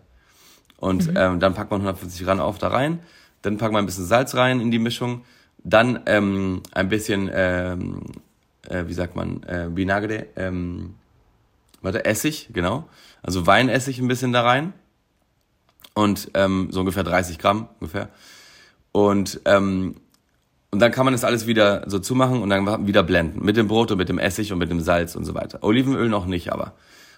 Und 0.81 1.09
mhm. 1.09 1.17
ähm, 1.17 1.41
dann 1.41 1.55
packt 1.55 1.71
man 1.71 1.81
150 1.83 2.25
Gramm 2.27 2.41
auf 2.41 2.59
da 2.59 2.69
rein. 2.69 2.99
Dann 3.43 3.59
packt 3.59 3.73
man 3.73 3.85
ein 3.85 3.87
bisschen 3.87 4.07
Salz 4.07 4.35
rein 4.35 4.61
in 4.61 4.71
die 4.71 4.79
Mischung. 4.79 5.23
Dann 5.63 6.01
ähm, 6.07 6.63
ein 6.73 6.89
bisschen, 6.89 7.31
ähm, 7.33 8.03
äh, 8.69 8.85
wie 8.87 8.95
sagt 8.95 9.15
man, 9.15 9.43
äh, 9.45 9.69
Vinagre, 9.75 10.27
ähm, 10.37 10.95
warte, 11.83 12.05
Essig, 12.05 12.49
genau. 12.53 12.89
Also 13.23 13.47
Weinessig 13.47 13.99
ein 13.99 14.09
bisschen 14.09 14.33
da 14.33 14.43
rein. 14.43 14.73
Und 15.95 16.31
ähm, 16.35 16.69
so 16.71 16.81
ungefähr 16.81 17.05
30 17.05 17.39
Gramm 17.39 17.69
ungefähr. 17.79 18.09
Und, 18.93 19.41
ähm, 19.45 19.97
und 20.71 20.81
dann 20.81 20.93
kann 20.93 21.05
man 21.05 21.13
das 21.13 21.25
alles 21.25 21.47
wieder 21.47 21.85
so 21.87 21.99
zumachen 21.99 22.43
und 22.43 22.49
dann 22.49 22.87
wieder 22.87 23.03
blenden. 23.03 23.45
Mit 23.45 23.57
dem 23.57 23.69
Brot 23.69 23.91
und 23.91 23.99
mit 23.99 24.09
dem 24.09 24.19
Essig 24.19 24.53
und 24.53 24.59
mit 24.59 24.71
dem 24.71 24.81
Salz 24.81 25.15
und 25.15 25.25
so 25.25 25.35
weiter. 25.35 25.63
Olivenöl 25.63 26.09
noch 26.09 26.27
nicht, 26.27 26.53
aber. 26.53 26.73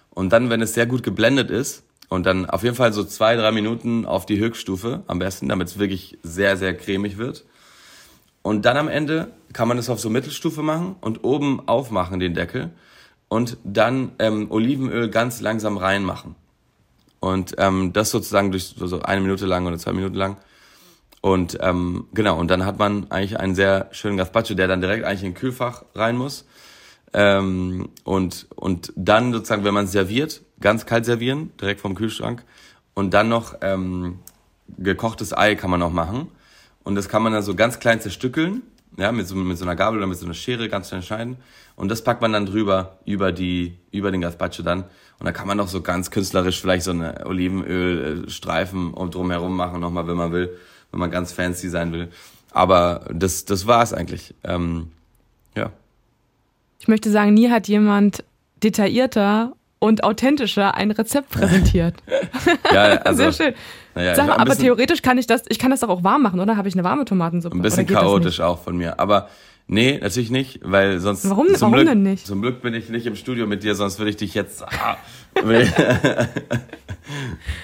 Und 0.09 0.33
dann, 0.33 0.49
wenn 0.49 0.61
es 0.61 0.73
sehr 0.73 0.85
gut 0.85 1.03
geblendet 1.03 1.49
ist, 1.49 1.83
und 2.13 2.27
dann 2.27 2.47
auf 2.47 2.61
jeden 2.61 2.75
Fall 2.75 2.93
so 2.93 3.03
zwei, 3.03 3.35
drei 3.35 3.51
Minuten 3.51 4.05
auf 4.05 4.27
die 4.27 4.37
Höchststufe 4.37 5.01
am 5.07 5.17
besten, 5.17 5.49
damit 5.49 5.69
es 5.69 5.79
wirklich 5.79 6.19
sehr, 6.21 6.57
sehr 6.57 6.77
cremig 6.77 7.17
wird. 7.17 7.43
Und 8.43 8.65
dann 8.65 8.77
am 8.77 8.87
Ende 8.87 9.31
kann 9.51 9.67
man 9.67 9.79
es 9.79 9.89
auf 9.89 9.99
so 9.99 10.11
Mittelstufe 10.11 10.61
machen 10.61 10.95
und 11.01 11.23
oben 11.23 11.67
aufmachen 11.67 12.19
den 12.19 12.35
Deckel 12.35 12.69
und 13.29 13.57
dann 13.63 14.11
ähm, 14.19 14.51
Olivenöl 14.51 15.09
ganz 15.09 15.41
langsam 15.41 15.75
reinmachen. 15.75 16.35
Und 17.19 17.55
ähm, 17.57 17.93
das 17.93 18.11
sozusagen 18.11 18.51
durch 18.51 18.75
so, 18.77 19.01
eine 19.01 19.21
Minute 19.21 19.47
lang 19.47 19.65
oder 19.65 19.79
zwei 19.79 19.93
Minuten 19.93 20.15
lang. 20.15 20.37
Und 21.21 21.57
ähm, 21.61 22.05
genau, 22.13 22.37
und 22.37 22.51
dann 22.51 22.63
hat 22.63 22.77
man 22.77 23.09
eigentlich 23.09 23.39
einen 23.39 23.55
sehr 23.55 23.87
schönen 23.89 24.17
Gazpacho, 24.17 24.53
der 24.53 24.67
dann 24.67 24.81
direkt 24.81 25.03
eigentlich 25.03 25.23
in 25.23 25.31
ein 25.31 25.33
Kühlfach 25.33 25.83
rein 25.95 26.15
muss. 26.15 26.45
Ähm, 27.11 27.89
und, 28.03 28.45
und 28.55 28.93
dann 28.95 29.33
sozusagen, 29.33 29.63
wenn 29.63 29.73
man 29.73 29.87
serviert, 29.87 30.41
ganz 30.63 30.87
kalt 30.87 31.05
servieren, 31.05 31.51
direkt 31.61 31.81
vom 31.81 31.93
Kühlschrank. 31.93 32.43
Und 32.95 33.13
dann 33.13 33.29
noch 33.29 33.55
ähm, 33.61 34.19
gekochtes 34.77 35.37
Ei 35.37 35.55
kann 35.55 35.69
man 35.69 35.79
noch 35.79 35.91
machen. 35.91 36.29
Und 36.83 36.95
das 36.95 37.09
kann 37.09 37.21
man 37.21 37.33
dann 37.33 37.43
so 37.43 37.53
ganz 37.53 37.79
klein 37.79 38.01
zerstückeln, 38.01 38.63
ja, 38.97 39.11
mit 39.11 39.27
so, 39.27 39.35
mit 39.35 39.57
so 39.57 39.65
einer 39.65 39.75
Gabel 39.75 39.97
oder 39.97 40.07
mit 40.07 40.17
so 40.17 40.25
einer 40.25 40.33
Schere 40.33 40.69
ganz 40.69 40.89
klein 40.89 41.03
schneiden. 41.03 41.37
Und 41.75 41.89
das 41.89 42.03
packt 42.03 42.21
man 42.21 42.33
dann 42.33 42.45
drüber, 42.45 42.97
über 43.05 43.31
die, 43.31 43.77
über 43.91 44.11
den 44.11 44.21
Gazpacho 44.21 44.63
dann. 44.63 44.83
Und 45.19 45.25
da 45.25 45.31
kann 45.31 45.47
man 45.47 45.57
noch 45.57 45.67
so 45.67 45.81
ganz 45.81 46.11
künstlerisch 46.11 46.59
vielleicht 46.59 46.83
so 46.83 46.91
eine 46.91 47.25
Olivenölstreifen 47.25 48.93
um 48.93 49.11
drumherum 49.11 49.55
machen, 49.55 49.79
nochmal, 49.79 50.07
wenn 50.07 50.17
man 50.17 50.31
will, 50.31 50.57
wenn 50.91 50.99
man 50.99 51.11
ganz 51.11 51.31
fancy 51.31 51.69
sein 51.69 51.91
will. 51.91 52.09
Aber 52.51 53.05
das, 53.11 53.45
das 53.45 53.65
war's 53.65 53.93
eigentlich. 53.93 54.35
Ähm, 54.43 54.91
ja. 55.55 55.71
Ich 56.79 56.87
möchte 56.87 57.11
sagen, 57.11 57.33
nie 57.33 57.49
hat 57.49 57.67
jemand 57.67 58.23
detaillierter 58.61 59.53
und 59.83 60.03
authentischer 60.05 60.75
ein 60.75 60.91
Rezept 60.91 61.29
präsentiert. 61.31 61.95
ja, 62.73 62.81
also, 63.03 63.17
Sehr 63.17 63.33
schön. 63.33 63.53
Naja, 63.95 64.15
Sag 64.15 64.27
mal, 64.27 64.35
aber 64.35 64.45
bisschen- 64.45 64.63
theoretisch 64.63 65.01
kann 65.01 65.17
ich 65.17 65.27
das, 65.27 65.43
ich 65.49 65.59
kann 65.59 65.71
das 65.71 65.81
doch 65.81 65.89
auch 65.89 66.03
warm 66.03 66.21
machen, 66.23 66.39
oder? 66.39 66.55
Habe 66.55 66.67
ich 66.69 66.73
eine 66.73 66.83
warme 66.85 67.03
Tomatensuppe? 67.05 67.55
Ein 67.55 67.61
bisschen 67.61 67.85
chaotisch 67.85 68.39
auch 68.39 68.63
von 68.63 68.77
mir. 68.77 68.99
Aber 68.99 69.27
nee, 69.67 69.99
natürlich 70.01 70.31
nicht, 70.31 70.61
weil 70.63 70.99
sonst. 70.99 71.29
Warum- 71.29 71.47
zum 71.49 71.59
warum 71.61 71.73
Glück, 71.73 71.87
denn 71.87 72.01
nicht? 72.01 72.25
Zum 72.25 72.41
Glück 72.41 72.61
bin 72.61 72.73
ich 72.73 72.87
nicht 72.89 73.05
im 73.05 73.15
Studio 73.17 73.45
mit 73.45 73.63
dir, 73.63 73.75
sonst 73.75 73.99
würde 73.99 74.09
ich 74.11 74.17
dich 74.17 74.33
jetzt. 74.33 74.63
Ah, 74.63 74.95
würde 75.35 75.63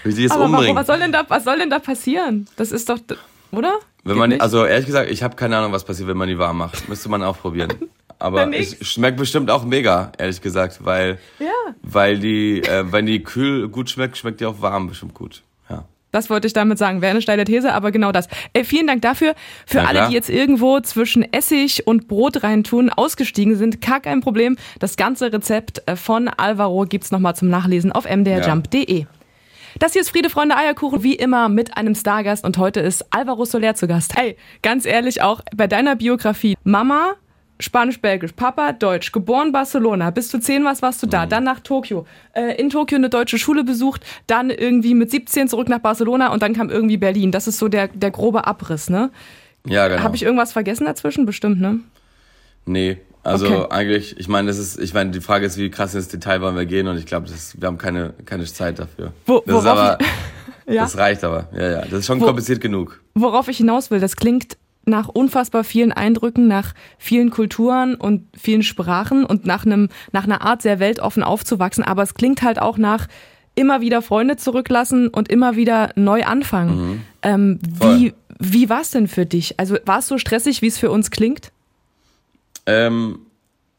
ich, 0.04 0.16
dich 0.16 0.18
jetzt 0.24 0.32
Aber 0.32 0.42
warum, 0.42 0.54
umbringen. 0.56 0.76
was 0.76 0.88
soll 0.88 1.00
denn 1.00 1.12
da, 1.14 1.24
was 1.28 1.46
soll 1.46 1.58
denn 1.58 1.70
da 1.70 1.80
passieren? 1.80 2.48
Das 2.58 2.72
ist 2.74 2.90
doch, 2.90 3.00
oder? 3.52 3.74
Wenn 4.04 4.14
Geht 4.14 4.20
man, 4.20 4.30
nicht? 4.30 4.42
also 4.42 4.66
ehrlich 4.66 4.86
gesagt, 4.86 5.10
ich 5.10 5.24
habe 5.24 5.36
keine 5.36 5.58
Ahnung, 5.58 5.72
was 5.72 5.84
passiert, 5.86 6.08
wenn 6.10 6.18
man 6.18 6.28
die 6.28 6.38
warm 6.38 6.58
macht. 6.58 6.88
Müsste 6.90 7.10
man 7.10 7.24
auch 7.24 7.38
probieren. 7.40 7.70
Aber 8.20 8.54
es 8.54 8.76
schmeckt 8.86 9.18
bestimmt 9.18 9.50
auch 9.50 9.64
mega, 9.64 10.12
ehrlich 10.18 10.42
gesagt, 10.42 10.84
weil, 10.84 11.18
Ja. 11.40 11.48
weil 11.82 12.20
die, 12.20 12.62
äh, 12.62 12.92
wenn 12.92 13.06
die 13.06 13.24
kühl 13.24 13.70
gut 13.70 13.90
schmeckt, 13.90 14.18
schmeckt 14.18 14.42
die 14.42 14.46
auch 14.46 14.62
warm 14.62 14.88
bestimmt 14.88 15.14
gut. 15.14 15.42
Ja. 15.70 15.86
Das 16.12 16.30
wollte 16.30 16.46
ich 16.48 16.54
damit 16.54 16.78
sagen. 16.78 17.02
Wäre 17.02 17.12
eine 17.12 17.22
steile 17.22 17.46
These, 17.46 17.74
aber 17.74 17.92
genau 17.92 18.12
das. 18.12 18.28
Ey, 18.52 18.66
vielen 18.66 18.88
Dank 18.88 19.02
dafür. 19.04 19.36
Für 19.66 19.78
Na 19.78 19.86
alle, 19.86 20.00
klar. 20.00 20.10
die 20.10 20.16
jetzt 20.16 20.30
irgendwo 20.30 20.80
zwischen 20.82 21.24
Essig 21.32 21.88
und 21.88 22.10
Brot 22.10 22.44
reintun, 22.44 22.90
ausgestiegen 22.90 23.56
sind, 23.56 23.80
gar 23.80 24.02
kein 24.02 24.20
Problem. 24.20 24.58
Das 24.80 24.98
ganze 24.98 25.32
Rezept 25.32 25.82
äh, 25.86 25.96
von 25.96 26.28
Alvaro 26.28 26.84
gibt's 26.86 27.12
nochmal 27.12 27.36
zum 27.36 27.48
Nachlesen 27.50 27.92
auf 27.94 28.04
mdrjump.de. 28.06 29.06
Das 29.78 29.94
hier 29.94 30.02
ist 30.02 30.10
Friede, 30.10 30.30
Freunde, 30.30 30.58
Eierkuchen, 30.58 31.04
wie 31.04 31.14
immer 31.16 31.48
mit 31.48 31.78
einem 31.78 31.96
Stargast 31.96 32.44
und 32.44 32.58
heute 32.58 32.80
ist 32.82 33.06
Alvaro 33.14 33.46
Soler 33.46 33.76
zu 33.76 33.88
Gast. 33.88 34.18
Hey, 34.18 34.36
ganz 34.62 34.86
ehrlich, 34.86 35.22
auch 35.22 35.42
bei 35.56 35.68
deiner 35.68 35.96
Biografie. 35.96 36.58
Mama, 36.64 37.14
Spanisch-Belgisch, 37.60 38.32
Papa, 38.34 38.72
Deutsch, 38.72 39.12
geboren 39.12 39.52
Barcelona, 39.52 40.12
bis 40.12 40.30
du 40.30 40.40
10 40.40 40.64
warst, 40.64 40.82
warst 40.82 41.04
du 41.04 41.08
da, 41.08 41.26
dann 41.26 41.44
nach 41.44 41.60
Tokio, 41.60 42.06
äh, 42.34 42.56
in 42.60 42.70
Tokio 42.70 42.96
eine 42.98 43.10
deutsche 43.10 43.38
Schule 43.38 43.64
besucht, 43.64 44.06
dann 44.28 44.50
irgendwie 44.50 44.94
mit 44.96 45.12
17 45.12 45.48
zurück 45.50 45.68
nach 45.70 45.80
Barcelona 45.80 46.32
und 46.32 46.42
dann 46.42 46.54
kam 46.54 46.70
irgendwie 46.70 46.98
Berlin. 46.98 47.32
Das 47.32 47.48
ist 47.48 47.58
so 47.60 47.68
der, 47.68 47.90
der 47.90 48.12
grobe 48.12 48.48
Abriss, 48.48 48.90
ne? 48.90 49.12
Ja, 49.68 49.88
genau. 49.90 50.02
Habe 50.04 50.16
ich 50.16 50.24
irgendwas 50.24 50.54
vergessen 50.54 50.86
dazwischen? 50.86 51.26
Bestimmt, 51.26 51.60
ne? 51.60 51.80
Nee, 52.66 52.98
also 53.24 53.48
Okay. 53.48 53.66
eigentlich, 53.72 54.18
ich 54.18 54.28
meine, 54.30 54.48
das 54.48 54.58
ist, 54.58 54.80
ich 54.80 54.94
meine, 54.94 55.12
die 55.12 55.20
Frage 55.22 55.46
ist, 55.46 55.58
wie 55.58 55.70
krass 55.70 55.94
ins 55.96 56.08
Detail 56.08 56.40
wollen 56.42 56.56
wir 56.56 56.66
gehen 56.66 56.88
und 56.88 56.98
ich 56.98 57.06
glaube, 57.06 57.28
wir 57.30 57.68
haben 57.68 57.78
keine, 57.78 58.14
keine 58.26 58.46
Zeit 58.46 58.80
dafür. 58.80 59.12
Wo- 59.26 59.44
das 59.46 59.60
ist 59.62 59.66
aber, 59.66 59.98
Ja. 60.66 60.84
das 60.84 60.98
reicht 60.98 61.24
aber. 61.24 61.50
Ja, 61.54 61.70
ja, 61.72 61.82
das 61.82 61.92
ist 62.00 62.06
schon 62.06 62.22
Wo- 62.22 62.26
kompliziert 62.28 62.62
genug. 62.62 63.02
Worauf 63.16 63.48
ich 63.48 63.58
hinaus 63.58 63.90
will, 63.92 64.00
das 64.00 64.16
klingt 64.16 64.56
nach 64.90 65.08
unfassbar 65.08 65.64
vielen 65.64 65.92
Eindrücken, 65.92 66.48
nach 66.48 66.74
vielen 66.98 67.30
Kulturen 67.30 67.96
und 67.96 68.26
vielen 68.38 68.64
Sprachen 68.64 69.26
und 69.26 69.46
nach 69.46 69.66
einem, 69.66 69.90
nach 70.12 70.26
einer 70.26 70.42
Art 70.42 70.62
sehr 70.62 70.80
weltoffen 70.80 71.24
aufzuwachsen, 71.24 71.84
aber 71.84 72.04
es 72.04 72.14
klingt 72.14 72.42
halt 72.42 72.60
auch 72.60 72.78
nach 72.78 73.08
immer 73.56 73.82
wieder 73.82 74.02
Freunde 74.02 74.38
zurücklassen 74.38 75.10
und 75.10 75.30
immer 75.30 75.56
wieder 75.56 75.92
neu 75.96 76.24
anfangen. 76.24 77.04
Ähm, 77.22 77.60
wie 77.82 78.14
wie 78.40 78.70
war 78.70 78.82
es 78.82 78.92
denn 78.92 79.08
für 79.08 79.26
dich? 79.26 79.60
Also 79.60 79.78
war 79.86 80.00
es 80.00 80.08
so 80.08 80.18
stressig, 80.18 80.62
wie 80.62 80.68
es 80.68 80.78
für 80.78 80.90
uns 80.90 81.12
klingt? 81.12 81.52
Ähm, 82.66 83.20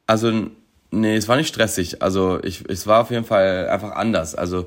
also, 0.06 0.50
nee, 0.90 1.16
es 1.16 1.28
war 1.28 1.36
nicht 1.36 1.48
stressig. 1.48 2.02
Also, 2.02 2.42
ich, 2.42 2.68
es 2.68 2.86
war 2.86 3.00
auf 3.00 3.10
jeden 3.10 3.24
Fall 3.24 3.68
einfach 3.68 3.92
anders, 3.92 4.34
also, 4.34 4.66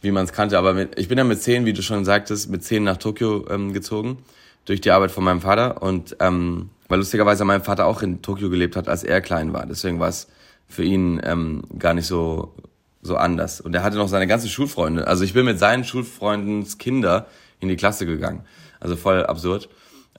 wie 0.00 0.10
man 0.10 0.24
es 0.24 0.32
kannte. 0.32 0.56
Aber 0.58 0.72
mit, 0.72 0.98
ich 0.98 1.08
bin 1.08 1.18
ja 1.18 1.24
mit 1.24 1.42
zehn, 1.42 1.66
wie 1.66 1.74
du 1.74 1.82
schon 1.82 2.04
sagtest, 2.04 2.48
mit 2.48 2.64
zehn 2.64 2.84
nach 2.84 2.96
Tokio 2.96 3.46
ähm, 3.50 3.74
gezogen, 3.74 4.18
durch 4.64 4.80
die 4.80 4.90
Arbeit 4.90 5.10
von 5.10 5.24
meinem 5.24 5.40
Vater. 5.40 5.82
Und, 5.82 6.16
ähm, 6.20 6.70
weil 6.88 6.98
lustigerweise 6.98 7.44
mein 7.44 7.62
Vater 7.62 7.86
auch 7.86 8.02
in 8.02 8.22
Tokio 8.22 8.50
gelebt 8.50 8.76
hat, 8.76 8.88
als 8.88 9.04
er 9.04 9.20
klein 9.20 9.52
war. 9.52 9.66
Deswegen 9.66 10.00
war 10.00 10.08
es 10.08 10.28
für 10.66 10.84
ihn 10.84 11.20
ähm, 11.24 11.62
gar 11.78 11.94
nicht 11.94 12.06
so, 12.06 12.54
so 13.02 13.16
anders. 13.16 13.60
Und 13.60 13.74
er 13.74 13.82
hatte 13.82 13.96
noch 13.96 14.08
seine 14.08 14.26
ganzen 14.26 14.48
Schulfreunde. 14.48 15.06
Also, 15.06 15.24
ich 15.24 15.34
bin 15.34 15.44
mit 15.44 15.58
seinen 15.58 15.84
Schulfreundens 15.84 16.78
Kinder 16.78 17.26
in 17.60 17.68
die 17.68 17.76
Klasse 17.76 18.06
gegangen. 18.06 18.44
Also, 18.80 18.96
voll 18.96 19.24
absurd. 19.24 19.68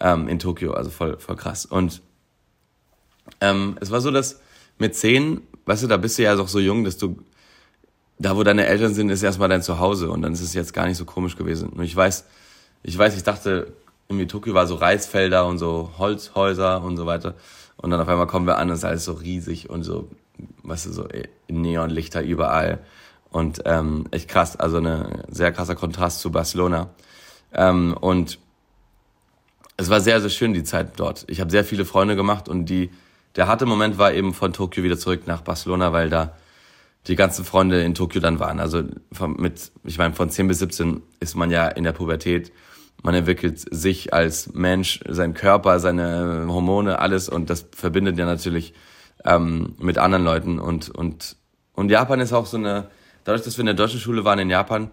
Ähm, 0.01 0.27
in 0.27 0.39
Tokio, 0.39 0.73
also 0.73 0.89
voll, 0.89 1.17
voll 1.19 1.37
krass. 1.37 1.65
Und 1.65 2.01
ähm, 3.41 3.77
es 3.79 3.91
war 3.91 4.01
so, 4.01 4.11
dass 4.11 4.41
mit 4.77 4.95
zehn, 4.95 5.41
weißt 5.65 5.83
du, 5.83 5.87
da 5.87 5.97
bist 5.97 6.17
du 6.17 6.23
ja 6.23 6.37
auch 6.37 6.47
so 6.47 6.59
jung, 6.59 6.83
dass 6.83 6.97
du, 6.97 7.17
da 8.19 8.35
wo 8.35 8.43
deine 8.43 8.65
Eltern 8.65 8.93
sind, 8.93 9.09
ist 9.09 9.23
erstmal 9.23 9.49
dein 9.49 9.61
Zuhause 9.61 10.09
und 10.09 10.21
dann 10.21 10.33
ist 10.33 10.41
es 10.41 10.53
jetzt 10.53 10.73
gar 10.73 10.87
nicht 10.87 10.97
so 10.97 11.05
komisch 11.05 11.35
gewesen. 11.35 11.69
Und 11.69 11.83
ich 11.83 11.95
weiß, 11.95 12.25
ich 12.83 12.97
weiß, 12.97 13.15
ich 13.15 13.23
dachte, 13.23 13.73
irgendwie 14.07 14.27
Tokio 14.27 14.53
war 14.53 14.67
so 14.67 14.75
Reisfelder 14.75 15.47
und 15.47 15.57
so 15.57 15.91
Holzhäuser 15.97 16.83
und 16.83 16.97
so 16.97 17.05
weiter. 17.05 17.35
Und 17.77 17.91
dann 17.91 17.99
auf 17.99 18.07
einmal 18.07 18.27
kommen 18.27 18.47
wir 18.47 18.57
an 18.57 18.69
es 18.69 18.79
ist 18.79 18.85
alles 18.85 19.05
so 19.05 19.13
riesig 19.13 19.69
und 19.69 19.83
so, 19.83 20.09
weißt 20.63 20.87
du, 20.87 20.91
so 20.91 21.07
Neonlichter 21.47 22.21
überall. 22.21 22.79
Und 23.31 23.63
ähm, 23.65 24.05
echt 24.11 24.29
krass, 24.29 24.55
also 24.55 24.77
eine 24.77 25.23
sehr 25.29 25.51
krasser 25.51 25.75
Kontrast 25.75 26.21
zu 26.21 26.31
Barcelona. 26.31 26.89
Ähm, 27.53 27.95
und 27.99 28.39
es 29.77 29.89
war 29.89 29.99
sehr, 29.99 30.21
sehr 30.21 30.29
schön, 30.29 30.53
die 30.53 30.63
Zeit 30.63 30.93
dort. 30.97 31.25
Ich 31.27 31.41
habe 31.41 31.51
sehr 31.51 31.65
viele 31.65 31.83
Freunde 31.83 32.15
gemacht 32.15 32.47
und 32.47 32.65
die, 32.65 32.91
der 33.35 33.47
harte 33.47 33.65
Moment 33.65 33.97
war 33.97 34.13
eben 34.13 34.33
von 34.33 34.53
Tokio 34.53 34.83
wieder 34.83 34.97
zurück 34.97 35.27
nach 35.27 35.41
Barcelona, 35.41 35.91
weil 35.91 36.09
da 36.09 36.37
die 37.07 37.15
ganzen 37.15 37.45
Freunde 37.45 37.81
in 37.83 37.93
Tokio 37.93 38.21
dann 38.21 38.39
waren. 38.39 38.59
Also 38.59 38.83
von, 39.11 39.35
mit, 39.35 39.71
ich 39.83 39.97
meine, 39.97 40.13
von 40.13 40.29
10 40.29 40.47
bis 40.47 40.59
17 40.59 41.03
ist 41.19 41.35
man 41.35 41.51
ja 41.51 41.67
in 41.67 41.83
der 41.83 41.91
Pubertät. 41.91 42.51
Man 43.05 43.13
entwickelt 43.13 43.59
sich 43.59 44.15
als 44.15 44.51
Mensch, 44.55 44.99
seinen 45.07 45.35
Körper, 45.35 45.79
seine 45.79 46.47
Hormone, 46.47 46.97
alles. 46.97 47.29
Und 47.29 47.51
das 47.51 47.67
verbindet 47.71 48.17
ja 48.17 48.25
natürlich 48.25 48.73
ähm, 49.23 49.75
mit 49.77 49.99
anderen 49.99 50.23
Leuten. 50.23 50.57
Und, 50.57 50.89
und, 50.89 51.35
und 51.73 51.91
Japan 51.91 52.19
ist 52.19 52.33
auch 52.33 52.47
so 52.47 52.57
eine, 52.57 52.89
dadurch, 53.23 53.43
dass 53.43 53.57
wir 53.57 53.61
in 53.61 53.67
der 53.67 53.75
deutschen 53.75 53.99
Schule 53.99 54.25
waren 54.25 54.39
in 54.39 54.49
Japan, 54.49 54.89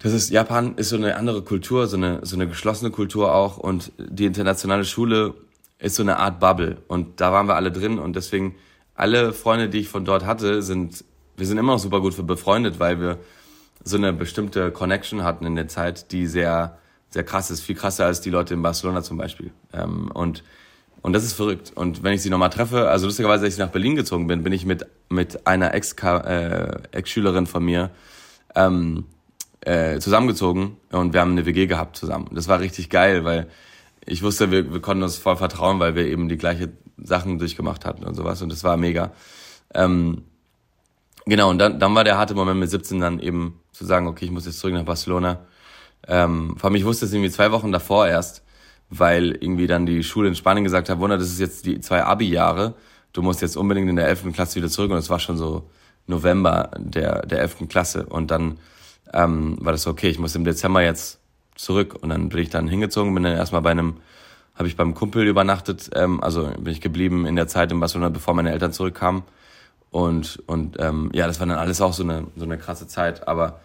das 0.00 0.12
ist, 0.12 0.28
Japan 0.28 0.74
ist 0.76 0.90
so 0.90 0.96
eine 0.96 1.16
andere 1.16 1.40
Kultur, 1.40 1.86
so 1.86 1.96
eine, 1.96 2.20
so 2.26 2.36
eine 2.36 2.46
geschlossene 2.46 2.90
Kultur 2.90 3.34
auch. 3.34 3.56
Und 3.56 3.90
die 3.96 4.26
internationale 4.26 4.84
Schule 4.84 5.32
ist 5.78 5.94
so 5.94 6.02
eine 6.02 6.18
Art 6.18 6.40
Bubble. 6.40 6.76
Und 6.88 7.22
da 7.22 7.32
waren 7.32 7.48
wir 7.48 7.56
alle 7.56 7.72
drin. 7.72 7.98
Und 7.98 8.16
deswegen 8.16 8.54
alle 8.94 9.32
Freunde, 9.32 9.70
die 9.70 9.78
ich 9.78 9.88
von 9.88 10.04
dort 10.04 10.26
hatte, 10.26 10.60
sind, 10.60 11.06
wir 11.38 11.46
sind 11.46 11.56
immer 11.56 11.72
noch 11.72 11.80
super 11.80 12.02
gut 12.02 12.26
befreundet, 12.26 12.78
weil 12.78 13.00
wir 13.00 13.18
so 13.82 13.96
eine 13.96 14.12
bestimmte 14.12 14.70
Connection 14.72 15.24
hatten 15.24 15.46
in 15.46 15.56
der 15.56 15.68
Zeit, 15.68 16.12
die 16.12 16.26
sehr, 16.26 16.76
sehr 17.10 17.24
krass 17.24 17.50
ist, 17.50 17.62
viel 17.62 17.74
krasser 17.74 18.06
als 18.06 18.20
die 18.20 18.30
Leute 18.30 18.54
in 18.54 18.62
Barcelona 18.62 19.02
zum 19.02 19.16
Beispiel. 19.16 19.50
Ähm, 19.72 20.10
und, 20.12 20.44
und 21.02 21.12
das 21.12 21.24
ist 21.24 21.32
verrückt. 21.34 21.72
Und 21.74 22.02
wenn 22.02 22.12
ich 22.12 22.22
sie 22.22 22.30
nochmal 22.30 22.50
treffe, 22.50 22.88
also 22.88 23.06
lustigerweise, 23.06 23.44
als 23.44 23.54
ich 23.54 23.60
nach 23.60 23.70
Berlin 23.70 23.96
gezogen 23.96 24.26
bin, 24.26 24.42
bin 24.42 24.52
ich 24.52 24.66
mit, 24.66 24.86
mit 25.08 25.46
einer 25.46 25.74
Ex- 25.74 25.94
äh, 26.02 26.80
Ex-Schülerin 26.92 27.46
von 27.46 27.64
mir, 27.64 27.90
ähm, 28.54 29.04
äh, 29.60 29.98
zusammengezogen 29.98 30.76
und 30.92 31.12
wir 31.12 31.20
haben 31.20 31.32
eine 31.32 31.46
WG 31.46 31.66
gehabt 31.66 31.96
zusammen. 31.96 32.28
Das 32.32 32.48
war 32.48 32.60
richtig 32.60 32.90
geil, 32.90 33.24
weil 33.24 33.48
ich 34.06 34.22
wusste, 34.22 34.50
wir, 34.50 34.72
wir 34.72 34.80
konnten 34.80 35.02
uns 35.02 35.18
voll 35.18 35.36
vertrauen, 35.36 35.80
weil 35.80 35.94
wir 35.94 36.06
eben 36.06 36.28
die 36.28 36.36
gleiche 36.36 36.70
Sachen 36.96 37.38
durchgemacht 37.38 37.84
hatten 37.84 38.04
und 38.04 38.14
sowas 38.14 38.40
und 38.42 38.50
das 38.50 38.64
war 38.64 38.76
mega. 38.76 39.12
Ähm, 39.74 40.22
genau, 41.26 41.50
und 41.50 41.58
dann, 41.58 41.78
dann 41.78 41.94
war 41.94 42.04
der 42.04 42.18
harte 42.18 42.34
Moment 42.34 42.60
mit 42.60 42.70
17 42.70 43.00
dann 43.00 43.18
eben 43.18 43.60
zu 43.72 43.84
sagen, 43.84 44.06
okay, 44.06 44.24
ich 44.24 44.30
muss 44.30 44.46
jetzt 44.46 44.60
zurück 44.60 44.74
nach 44.74 44.84
Barcelona. 44.84 45.40
Ähm, 46.06 46.56
vor 46.56 46.68
allem, 46.68 46.76
ich 46.76 46.84
wusste 46.84 47.06
es 47.06 47.12
irgendwie 47.12 47.30
zwei 47.30 47.52
Wochen 47.52 47.72
davor 47.72 48.06
erst, 48.06 48.42
weil 48.90 49.32
irgendwie 49.32 49.66
dann 49.66 49.86
die 49.86 50.02
Schule 50.02 50.28
in 50.28 50.34
Spanien 50.34 50.64
gesagt 50.64 50.88
hat, 50.88 50.98
Wunder, 50.98 51.18
das 51.18 51.28
ist 51.28 51.40
jetzt 51.40 51.66
die 51.66 51.80
zwei 51.80 52.04
Abi-Jahre, 52.04 52.74
du 53.12 53.22
musst 53.22 53.42
jetzt 53.42 53.56
unbedingt 53.56 53.88
in 53.88 53.96
der 53.96 54.08
11. 54.08 54.32
Klasse 54.32 54.56
wieder 54.56 54.68
zurück 54.68 54.90
und 54.90 54.96
es 54.96 55.10
war 55.10 55.18
schon 55.18 55.36
so 55.36 55.68
November 56.06 56.70
der, 56.78 57.26
der 57.26 57.40
11. 57.40 57.68
Klasse 57.68 58.06
und 58.06 58.30
dann 58.30 58.58
ähm, 59.12 59.58
war 59.60 59.72
das 59.72 59.82
so, 59.82 59.90
okay, 59.90 60.08
ich 60.08 60.18
muss 60.18 60.34
im 60.34 60.44
Dezember 60.44 60.82
jetzt 60.82 61.20
zurück 61.54 61.96
und 62.00 62.08
dann 62.10 62.28
bin 62.28 62.40
ich 62.40 62.50
dann 62.50 62.68
hingezogen, 62.68 63.14
bin 63.14 63.24
dann 63.24 63.36
erstmal 63.36 63.62
bei 63.62 63.70
einem, 63.70 63.98
habe 64.54 64.68
ich 64.68 64.76
beim 64.76 64.94
Kumpel 64.94 65.26
übernachtet, 65.26 65.90
ähm, 65.94 66.22
also 66.22 66.50
bin 66.58 66.72
ich 66.72 66.80
geblieben 66.80 67.26
in 67.26 67.36
der 67.36 67.48
Zeit 67.48 67.72
in 67.72 67.80
Barcelona, 67.80 68.08
bevor 68.08 68.34
meine 68.34 68.52
Eltern 68.52 68.72
zurückkamen 68.72 69.22
und 69.90 70.42
und 70.46 70.76
ähm, 70.78 71.10
ja, 71.12 71.26
das 71.26 71.40
war 71.40 71.46
dann 71.46 71.58
alles 71.58 71.80
auch 71.80 71.92
so 71.92 72.02
eine 72.02 72.26
so 72.36 72.44
eine 72.44 72.58
krasse 72.58 72.86
Zeit, 72.86 73.26
aber 73.26 73.60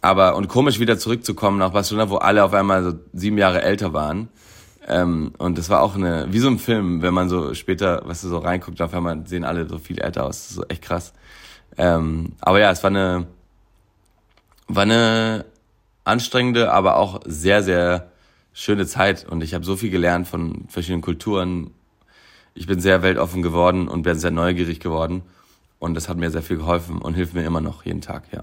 aber 0.00 0.36
und 0.36 0.48
komisch 0.48 0.78
wieder 0.80 0.98
zurückzukommen 0.98 1.58
nach 1.58 1.72
Barcelona, 1.72 2.10
wo 2.10 2.16
alle 2.16 2.44
auf 2.44 2.54
einmal 2.54 2.82
so 2.82 2.92
sieben 3.12 3.38
Jahre 3.38 3.62
älter 3.62 3.92
waren. 3.92 4.28
Ähm, 4.88 5.32
und 5.38 5.58
das 5.58 5.68
war 5.68 5.82
auch 5.82 5.94
eine, 5.94 6.26
wie 6.30 6.38
so 6.38 6.48
ein 6.48 6.58
Film, 6.58 7.02
wenn 7.02 7.14
man 7.14 7.28
so 7.28 7.54
später, 7.54 8.02
weißt 8.06 8.24
du, 8.24 8.28
so 8.28 8.38
reinguckt, 8.38 8.80
auf 8.80 8.94
einmal 8.94 9.26
sehen 9.26 9.44
alle 9.44 9.68
so 9.68 9.78
viel 9.78 10.00
älter 10.00 10.24
aus. 10.24 10.38
Das 10.38 10.50
ist 10.50 10.56
so 10.56 10.64
echt 10.68 10.82
krass. 10.82 11.12
Ähm, 11.76 12.32
aber 12.40 12.60
ja, 12.60 12.70
es 12.70 12.82
war 12.82 12.90
eine, 12.90 13.26
war 14.68 14.82
eine 14.84 15.44
anstrengende, 16.04 16.72
aber 16.72 16.96
auch 16.96 17.20
sehr, 17.26 17.62
sehr 17.62 18.10
schöne 18.52 18.86
Zeit. 18.86 19.26
Und 19.28 19.42
ich 19.42 19.54
habe 19.54 19.64
so 19.64 19.76
viel 19.76 19.90
gelernt 19.90 20.26
von 20.26 20.64
verschiedenen 20.68 21.02
Kulturen. 21.02 21.72
Ich 22.54 22.66
bin 22.66 22.80
sehr 22.80 23.02
weltoffen 23.02 23.42
geworden 23.42 23.86
und 23.86 24.02
bin 24.02 24.18
sehr 24.18 24.30
neugierig 24.30 24.80
geworden. 24.80 25.22
Und 25.78 25.94
das 25.94 26.08
hat 26.08 26.16
mir 26.16 26.30
sehr 26.30 26.42
viel 26.42 26.56
geholfen 26.56 26.98
und 26.98 27.14
hilft 27.14 27.34
mir 27.34 27.44
immer 27.44 27.60
noch 27.60 27.84
jeden 27.84 28.00
Tag, 28.00 28.24
ja. 28.32 28.42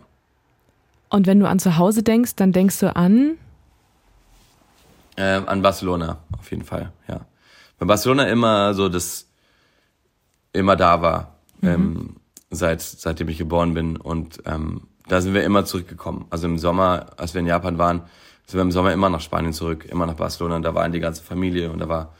Und 1.09 1.27
wenn 1.27 1.39
du 1.39 1.47
an 1.47 1.59
zu 1.59 1.77
Hause 1.77 2.03
denkst, 2.03 2.35
dann 2.35 2.51
denkst 2.51 2.79
du 2.79 2.95
an? 2.95 3.37
Ähm, 5.15 5.47
an 5.47 5.61
Barcelona, 5.61 6.17
auf 6.37 6.51
jeden 6.51 6.63
Fall, 6.63 6.91
ja. 7.07 7.21
Weil 7.79 7.87
Barcelona 7.87 8.27
immer 8.27 8.73
so 8.73 8.89
das, 8.89 9.27
immer 10.53 10.75
da 10.75 11.01
war, 11.01 11.35
mhm. 11.61 11.69
ähm, 11.69 12.15
seit, 12.49 12.81
seitdem 12.81 13.29
ich 13.29 13.37
geboren 13.37 13.73
bin. 13.73 13.97
Und 13.97 14.41
ähm, 14.45 14.81
da 15.07 15.21
sind 15.21 15.33
wir 15.33 15.43
immer 15.43 15.65
zurückgekommen. 15.65 16.25
Also 16.29 16.47
im 16.47 16.57
Sommer, 16.57 17.07
als 17.17 17.33
wir 17.33 17.41
in 17.41 17.47
Japan 17.47 17.77
waren, 17.77 18.01
sind 18.45 18.57
wir 18.57 18.61
im 18.61 18.71
Sommer 18.71 18.93
immer 18.93 19.09
nach 19.09 19.21
Spanien 19.21 19.53
zurück, 19.53 19.85
immer 19.85 20.05
nach 20.05 20.15
Barcelona. 20.15 20.55
Und 20.55 20.63
da 20.63 20.75
war 20.75 20.87
die 20.89 20.99
ganze 20.99 21.23
Familie 21.23 21.71
und 21.71 21.79
da 21.79 21.89
war, 21.89 22.13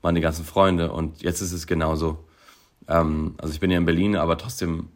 waren 0.00 0.14
die 0.14 0.20
ganzen 0.20 0.44
Freunde. 0.44 0.92
Und 0.92 1.22
jetzt 1.22 1.40
ist 1.40 1.52
es 1.52 1.66
genauso. 1.66 2.24
Ähm, 2.88 3.34
also 3.38 3.52
ich 3.52 3.60
bin 3.60 3.70
ja 3.70 3.78
in 3.78 3.84
Berlin, 3.84 4.16
aber 4.16 4.38
trotzdem 4.38 4.88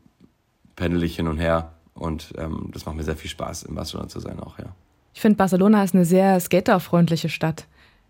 pendel 0.77 1.03
ich 1.05 1.17
hin 1.17 1.29
und 1.29 1.39
her 1.39 1.76
und 1.97 2.33
ähm, 2.39 2.71
das 2.73 2.87
macht 2.87 2.97
mir 2.97 3.05
sehr 3.05 3.17
viel 3.17 3.31
Spaß, 3.31 3.65
in 3.65 3.75
Barcelona 3.75 4.09
zu 4.09 4.21
sein 4.21 4.39
auch, 4.41 4.59
ja. 4.59 4.67
Ich 5.15 5.21
finde, 5.21 5.37
Barcelona 5.37 5.83
ist 5.83 5.95
eine 5.95 6.05
sehr 6.05 6.39
skaterfreundliche 6.39 7.31
Stadt. 7.31 7.67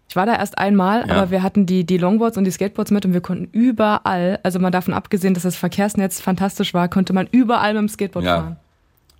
Ich 0.09 0.16
war 0.16 0.26
da 0.26 0.35
erst 0.37 0.59
einmal, 0.59 1.07
ja. 1.07 1.14
aber 1.14 1.31
wir 1.31 1.43
hatten 1.43 1.66
die, 1.66 1.85
die 1.85 1.99
Longboards 1.99 2.37
und 2.37 2.45
die 2.45 2.50
Skateboards 2.50 2.90
mit 2.90 3.05
und 3.05 3.12
wir 3.12 3.21
konnten 3.21 3.49
überall, 3.52 4.40
also 4.43 4.59
mal 4.59 4.71
davon 4.71 4.95
abgesehen, 4.95 5.35
dass 5.35 5.45
das 5.45 5.57
Verkehrsnetz 5.57 6.21
fantastisch 6.21 6.75
war, 6.75 6.88
konnte 6.88 7.12
man 7.12 7.28
überall 7.31 7.75
mit 7.75 7.83
dem 7.83 7.88
Skateboard 7.88 8.25
ja. 8.25 8.37
fahren. 8.37 8.57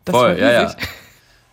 Das 0.05 0.15
Voll, 0.15 0.37
ja, 0.39 0.53
ja. 0.53 0.75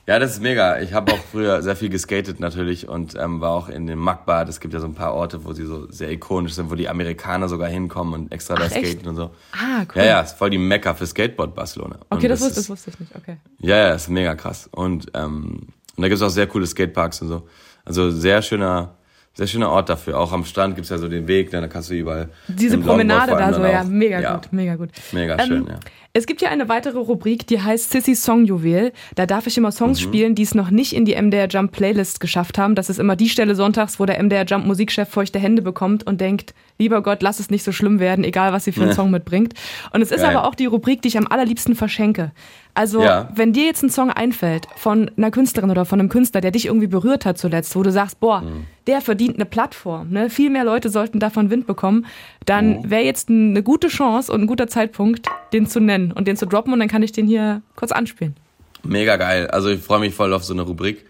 Ja, 0.06 0.20
das 0.20 0.32
ist 0.32 0.42
mega. 0.42 0.82
Ich 0.82 0.94
habe 0.94 1.14
auch 1.14 1.20
früher 1.32 1.62
sehr 1.62 1.78
viel 1.78 1.88
geskatet 1.88 2.42
natürlich 2.42 2.90
und 2.90 3.16
ähm, 3.16 3.40
war 3.40 3.52
auch 3.52 3.70
in 3.70 3.88
dem 3.88 4.00
Magbad. 4.00 4.50
Es 4.50 4.60
gibt 4.60 4.74
ja 4.74 4.82
so 4.82 4.88
ein 4.88 4.96
paar 4.96 5.14
Orte, 5.14 5.46
wo 5.46 5.54
sie 5.54 5.66
so 5.66 5.90
sehr 5.90 6.12
ikonisch 6.12 6.54
sind, 6.54 6.70
wo 6.70 6.76
die 6.76 6.90
Amerikaner 6.90 7.48
sogar 7.48 7.70
hinkommen 7.70 8.14
und 8.14 8.32
extra 8.34 8.56
da 8.56 8.70
skaten 8.70 8.84
echt? 8.84 9.08
und 9.08 9.16
so. 9.16 9.32
Ah, 9.54 9.84
cool. 9.84 10.02
Ja, 10.02 10.06
ja, 10.06 10.22
ist 10.22 10.38
voll 10.38 10.50
die 10.50 10.58
Mecca 10.58 10.94
für 10.94 11.08
Skateboard 11.08 11.56
Barcelona. 11.56 12.00
Okay, 12.10 12.28
das, 12.28 12.40
das, 12.40 12.48
wusste, 12.48 12.60
das 12.60 12.70
wusste 12.70 12.90
ich 12.90 13.00
nicht, 13.00 13.16
okay. 13.16 13.38
Ja, 13.60 13.78
ja, 13.78 13.94
ist 13.94 14.10
mega 14.10 14.36
krass. 14.36 14.68
Und, 14.72 15.10
ähm, 15.14 15.70
und 15.96 16.02
da 16.02 16.10
gibt's 16.10 16.22
auch 16.22 16.30
sehr 16.30 16.48
coole 16.48 16.68
Skateparks 16.68 17.22
und 17.22 17.30
so. 17.30 17.48
Also 17.86 18.12
sehr 18.12 18.42
schöner, 18.42 18.96
sehr 19.36 19.48
schöner 19.48 19.70
Ort 19.72 19.90
dafür. 19.90 20.20
Auch 20.20 20.32
am 20.32 20.46
Strand 20.46 20.76
gibt's 20.76 20.92
ja 20.92 20.98
so 21.00 21.08
den 21.08 21.28
Weg, 21.28 21.50
dann 21.50 21.68
kannst 21.68 21.90
du 21.90 21.96
überall. 21.96 22.30
Diese 22.48 22.78
Promenade 22.78 23.32
da 23.32 23.52
so, 23.54 23.66
ja, 23.66 23.84
mega 23.84 24.20
ja. 24.20 24.36
gut, 24.36 24.54
mega 24.54 24.76
gut. 24.76 24.90
Mega 25.12 25.40
ähm, 25.40 25.48
schön, 25.48 25.68
ja. 25.68 25.80
Es 26.16 26.28
gibt 26.28 26.44
ja 26.44 26.50
eine 26.50 26.70
weitere 26.70 27.00
Rubrik, 27.00 27.48
die 27.48 27.60
heißt 27.60 27.90
Sissy 27.90 28.14
Songjuwel. 28.14 28.94
Da 29.16 29.26
darf 29.26 29.48
ich 29.48 29.58
immer 29.58 29.72
Songs 29.72 30.00
mhm. 30.00 30.04
spielen, 30.04 30.36
die 30.36 30.44
es 30.44 30.54
noch 30.54 30.70
nicht 30.70 30.94
in 30.94 31.06
die 31.06 31.20
MDR 31.20 31.48
Jump 31.48 31.72
Playlist 31.72 32.20
geschafft 32.20 32.60
haben. 32.60 32.76
Das 32.76 32.92
ist 32.92 33.00
immer 33.00 33.16
die 33.16 33.30
Stelle 33.30 33.56
sonntags, 33.56 34.00
wo 34.00 34.06
der 34.06 34.22
MDR 34.22 34.46
Jump 34.46 34.68
Musikchef 34.68 35.10
feuchte 35.10 35.40
Hände 35.40 35.64
bekommt 35.64 36.06
und 36.06 36.22
denkt, 36.22 36.54
lieber 36.78 37.02
Gott, 37.02 37.24
lass 37.24 37.40
es 37.40 37.50
nicht 37.50 37.64
so 37.64 37.72
schlimm 37.72 38.00
werden, 38.00 38.24
egal 38.24 38.54
was 38.54 38.66
sie 38.66 38.72
für 38.72 38.84
einen 38.84 38.94
Song 38.94 39.10
mitbringt. 39.10 39.56
Und 39.92 40.04
es 40.04 40.12
ist 40.12 40.22
Geil. 40.22 40.36
aber 40.36 40.48
auch 40.48 40.54
die 40.54 40.68
Rubrik, 40.68 41.02
die 41.02 41.08
ich 41.08 41.18
am 41.18 41.26
allerliebsten 41.26 41.74
verschenke. 41.74 42.32
Also, 42.76 43.04
ja. 43.04 43.30
wenn 43.36 43.54
dir 43.54 43.66
jetzt 43.66 43.84
ein 43.84 43.92
Song 43.92 44.10
einfällt 44.10 44.68
von 44.76 45.12
einer 45.16 45.30
Künstlerin 45.30 45.70
oder 45.70 45.86
von 45.86 46.00
einem 46.00 46.10
Künstler, 46.10 46.42
der 46.42 46.50
dich 46.50 46.66
irgendwie 46.66 46.88
berührt 46.88 47.24
hat 47.24 47.38
zuletzt, 47.38 47.76
wo 47.76 47.84
du 47.84 47.92
sagst, 47.92 48.20
boah, 48.20 48.42
mhm. 48.42 48.66
der 48.88 49.02
verdient 49.02 49.36
eine 49.36 49.46
Plattform, 49.46 50.10
ne? 50.10 50.30
viel 50.32 50.50
mehr 50.50 50.64
Leute 50.64 50.90
sollten 50.90 51.20
davon 51.20 51.52
Wind 51.52 51.68
bekommen, 51.68 52.08
dann 52.46 52.82
mhm. 52.82 52.90
wäre 52.90 53.04
jetzt 53.04 53.30
eine 53.30 53.62
gute 53.62 53.90
Chance 53.90 54.32
und 54.32 54.42
ein 54.42 54.48
guter 54.48 54.68
Zeitpunkt, 54.68 55.28
den 55.54 55.68
zu 55.68 55.80
nennen 55.80 56.12
und 56.12 56.28
den 56.28 56.36
zu 56.36 56.48
droppen 56.48 56.74
und 56.74 56.80
dann 56.80 56.88
kann 56.88 57.04
ich 57.04 57.12
den 57.12 57.28
hier 57.28 57.62
kurz 57.76 57.92
anspielen. 57.92 58.36
Mega 58.82 59.18
geil. 59.18 59.48
Also, 59.48 59.70
ich 59.70 59.82
freue 59.82 60.00
mich 60.00 60.16
voll 60.16 60.34
auf 60.34 60.44
so 60.44 60.54
eine 60.54 60.64
Rubrik. 60.64 61.06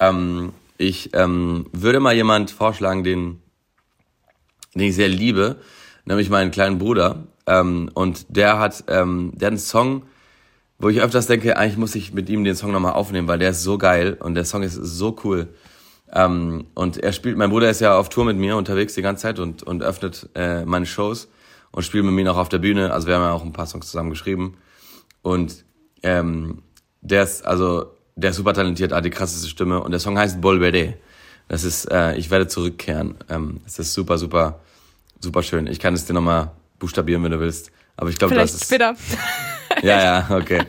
Ähm, 0.00 0.52
ich 0.78 1.10
ähm, 1.14 1.66
würde 1.72 2.00
mal 2.00 2.14
jemand 2.14 2.50
vorschlagen, 2.50 3.04
den, 3.04 3.40
den 4.74 4.88
ich 4.88 4.96
sehr 4.96 5.08
liebe, 5.08 5.56
nämlich 6.04 6.28
meinen 6.28 6.50
kleinen 6.50 6.78
Bruder. 6.78 7.24
Ähm, 7.46 7.90
und 7.94 8.26
der 8.28 8.58
hat, 8.58 8.84
ähm, 8.88 9.32
der 9.34 9.46
hat 9.46 9.52
einen 9.52 9.58
Song, 9.58 10.02
wo 10.78 10.88
ich 10.88 11.00
öfters 11.00 11.26
denke, 11.26 11.56
eigentlich 11.56 11.76
muss 11.76 11.94
ich 11.94 12.12
mit 12.12 12.28
ihm 12.28 12.44
den 12.44 12.56
Song 12.56 12.72
nochmal 12.72 12.92
aufnehmen, 12.92 13.28
weil 13.28 13.38
der 13.38 13.50
ist 13.50 13.62
so 13.62 13.78
geil 13.78 14.16
und 14.20 14.34
der 14.34 14.44
Song 14.44 14.62
ist 14.62 14.74
so 14.74 15.16
cool. 15.24 15.48
Ähm, 16.12 16.66
und 16.74 16.98
er 16.98 17.12
spielt, 17.12 17.36
mein 17.36 17.50
Bruder 17.50 17.70
ist 17.70 17.80
ja 17.80 17.96
auf 17.96 18.08
Tour 18.08 18.24
mit 18.24 18.36
mir 18.36 18.56
unterwegs 18.56 18.94
die 18.94 19.02
ganze 19.02 19.22
Zeit 19.22 19.38
und, 19.38 19.62
und 19.62 19.82
öffnet 19.82 20.28
äh, 20.34 20.64
meine 20.64 20.86
Shows 20.86 21.28
und 21.70 21.82
spielt 21.82 22.04
mit 22.04 22.14
mir 22.14 22.24
noch 22.24 22.36
auf 22.36 22.48
der 22.48 22.58
Bühne. 22.58 22.92
Also 22.92 23.08
wir 23.08 23.16
haben 23.16 23.22
ja 23.22 23.32
auch 23.32 23.44
ein 23.44 23.52
paar 23.52 23.66
Songs 23.66 23.86
zusammen 23.86 24.10
geschrieben. 24.10 24.56
Und 25.22 25.64
ähm, 26.02 26.62
der 27.00 27.24
ist, 27.24 27.44
also, 27.44 27.86
der 28.14 28.30
ist 28.30 28.36
super 28.36 28.54
talentiert, 28.54 28.92
hat 28.92 29.04
die 29.04 29.10
krasseste 29.10 29.48
Stimme 29.48 29.82
und 29.82 29.90
der 29.90 30.00
Song 30.00 30.18
heißt 30.18 30.40
Bolverde. 30.40 30.94
Das 31.48 31.64
ist, 31.64 31.90
äh, 31.90 32.14
ich 32.16 32.30
werde 32.30 32.46
zurückkehren. 32.46 33.16
Ähm, 33.28 33.60
das 33.64 33.78
ist 33.78 33.92
super, 33.92 34.18
super, 34.18 34.60
super 35.20 35.42
schön. 35.42 35.66
Ich 35.66 35.78
kann 35.78 35.94
es 35.94 36.04
dir 36.06 36.14
nochmal 36.14 36.52
buchstabieren, 36.78 37.22
wenn 37.24 37.32
du 37.32 37.40
willst. 37.40 37.70
Aber 37.96 38.10
ich 38.10 38.18
glaube, 38.18 38.34
das 38.34 38.54
ist. 38.54 38.64
Später. 38.64 38.94
Ja, 39.82 40.02
ja, 40.02 40.26
okay. 40.36 40.62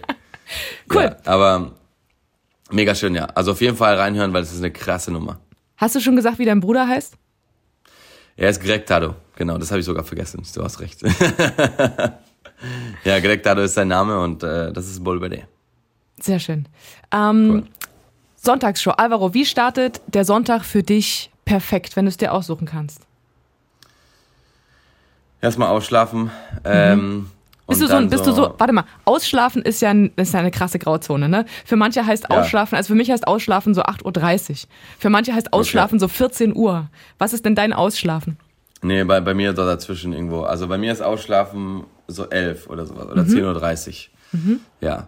cool. 0.93 1.03
Ja, 1.03 1.15
aber 1.25 1.71
mega 2.71 2.95
schön, 2.95 3.15
ja. 3.15 3.25
Also 3.25 3.51
auf 3.51 3.61
jeden 3.61 3.77
Fall 3.77 3.95
reinhören, 3.95 4.33
weil 4.33 4.43
es 4.43 4.51
ist 4.51 4.59
eine 4.59 4.71
krasse 4.71 5.11
Nummer. 5.11 5.39
Hast 5.77 5.95
du 5.95 5.99
schon 5.99 6.15
gesagt, 6.15 6.39
wie 6.39 6.45
dein 6.45 6.59
Bruder 6.59 6.87
heißt? 6.87 7.15
Er 8.37 8.49
ist 8.49 8.61
Greg 8.61 8.85
Tado. 8.85 9.15
Genau, 9.35 9.57
das 9.57 9.71
habe 9.71 9.79
ich 9.79 9.85
sogar 9.85 10.03
vergessen. 10.03 10.43
Du 10.53 10.63
hast 10.63 10.79
recht. 10.79 11.01
ja, 13.03 13.19
Greg 13.19 13.43
Tado 13.43 13.61
ist 13.61 13.73
sein 13.73 13.87
Name 13.87 14.19
und 14.19 14.43
äh, 14.43 14.71
das 14.71 14.87
ist 14.87 15.03
Bolbede. 15.03 15.47
Sehr 16.19 16.39
schön. 16.39 16.67
Ähm, 17.11 17.49
cool. 17.49 17.63
Sonntagsshow. 18.37 18.91
Alvaro, 18.91 19.33
wie 19.33 19.45
startet 19.45 20.01
der 20.07 20.23
Sonntag 20.23 20.63
für 20.63 20.83
dich 20.83 21.31
perfekt, 21.45 21.95
wenn 21.95 22.05
du 22.05 22.09
es 22.09 22.17
dir 22.17 22.33
aussuchen 22.33 22.67
kannst? 22.67 23.01
Erstmal 25.41 25.69
ausschlafen. 25.69 26.23
Mhm. 26.23 26.31
Ähm, 26.65 27.29
bist 27.67 27.82
du 27.82 27.88
so, 27.88 28.08
bist 28.08 28.25
so, 28.25 28.32
du 28.32 28.36
so, 28.36 28.56
warte 28.58 28.73
mal, 28.73 28.86
ausschlafen 29.06 29.62
ist 29.62 29.82
ja, 29.82 29.91
ist 29.91 30.34
ja 30.34 30.39
eine 30.39 30.51
krasse 30.51 30.78
Grauzone, 30.78 31.28
ne? 31.30 31.45
Für 31.65 31.75
manche 31.75 32.06
heißt 32.06 32.28
ja. 32.30 32.38
ausschlafen, 32.38 32.75
also 32.75 32.88
für 32.89 32.95
mich 32.95 33.10
heißt 33.10 33.28
ausschlafen 33.28 33.73
so 33.73 33.82
8.30 33.82 34.49
Uhr. 34.49 34.69
Für 34.99 35.10
manche 35.10 35.34
heißt 35.34 35.51
ausschlafen 35.51 35.95
okay. 35.95 36.01
so 36.01 36.08
14 36.08 36.56
Uhr. 36.56 36.89
Was 37.17 37.34
ist 37.34 37.45
denn 37.45 37.56
dein 37.56 37.73
Ausschlafen? 37.73 38.38
Nee, 38.82 39.04
bei, 39.04 39.19
bei 39.19 39.34
mir 39.34 39.56
so 39.56 39.65
dazwischen 39.65 40.13
irgendwo. 40.13 40.41
Also 40.41 40.67
bei 40.67 40.78
mir 40.78 40.91
ist 40.91 41.01
Ausschlafen 41.01 41.86
so 42.08 42.30
11 42.30 42.69
oder 42.69 42.86
sowas, 42.86 43.08
oder 43.08 43.23
mhm. 43.23 43.30
10.30 43.30 43.88
Uhr. 43.88 44.39
Mhm. 44.39 44.60
Ja, 44.82 45.08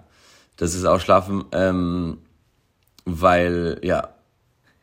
das 0.55 0.73
ist 0.73 0.85
Ausschlafen, 0.85 1.45
ähm, 1.51 2.17
weil, 3.05 3.79
ja, 3.83 4.09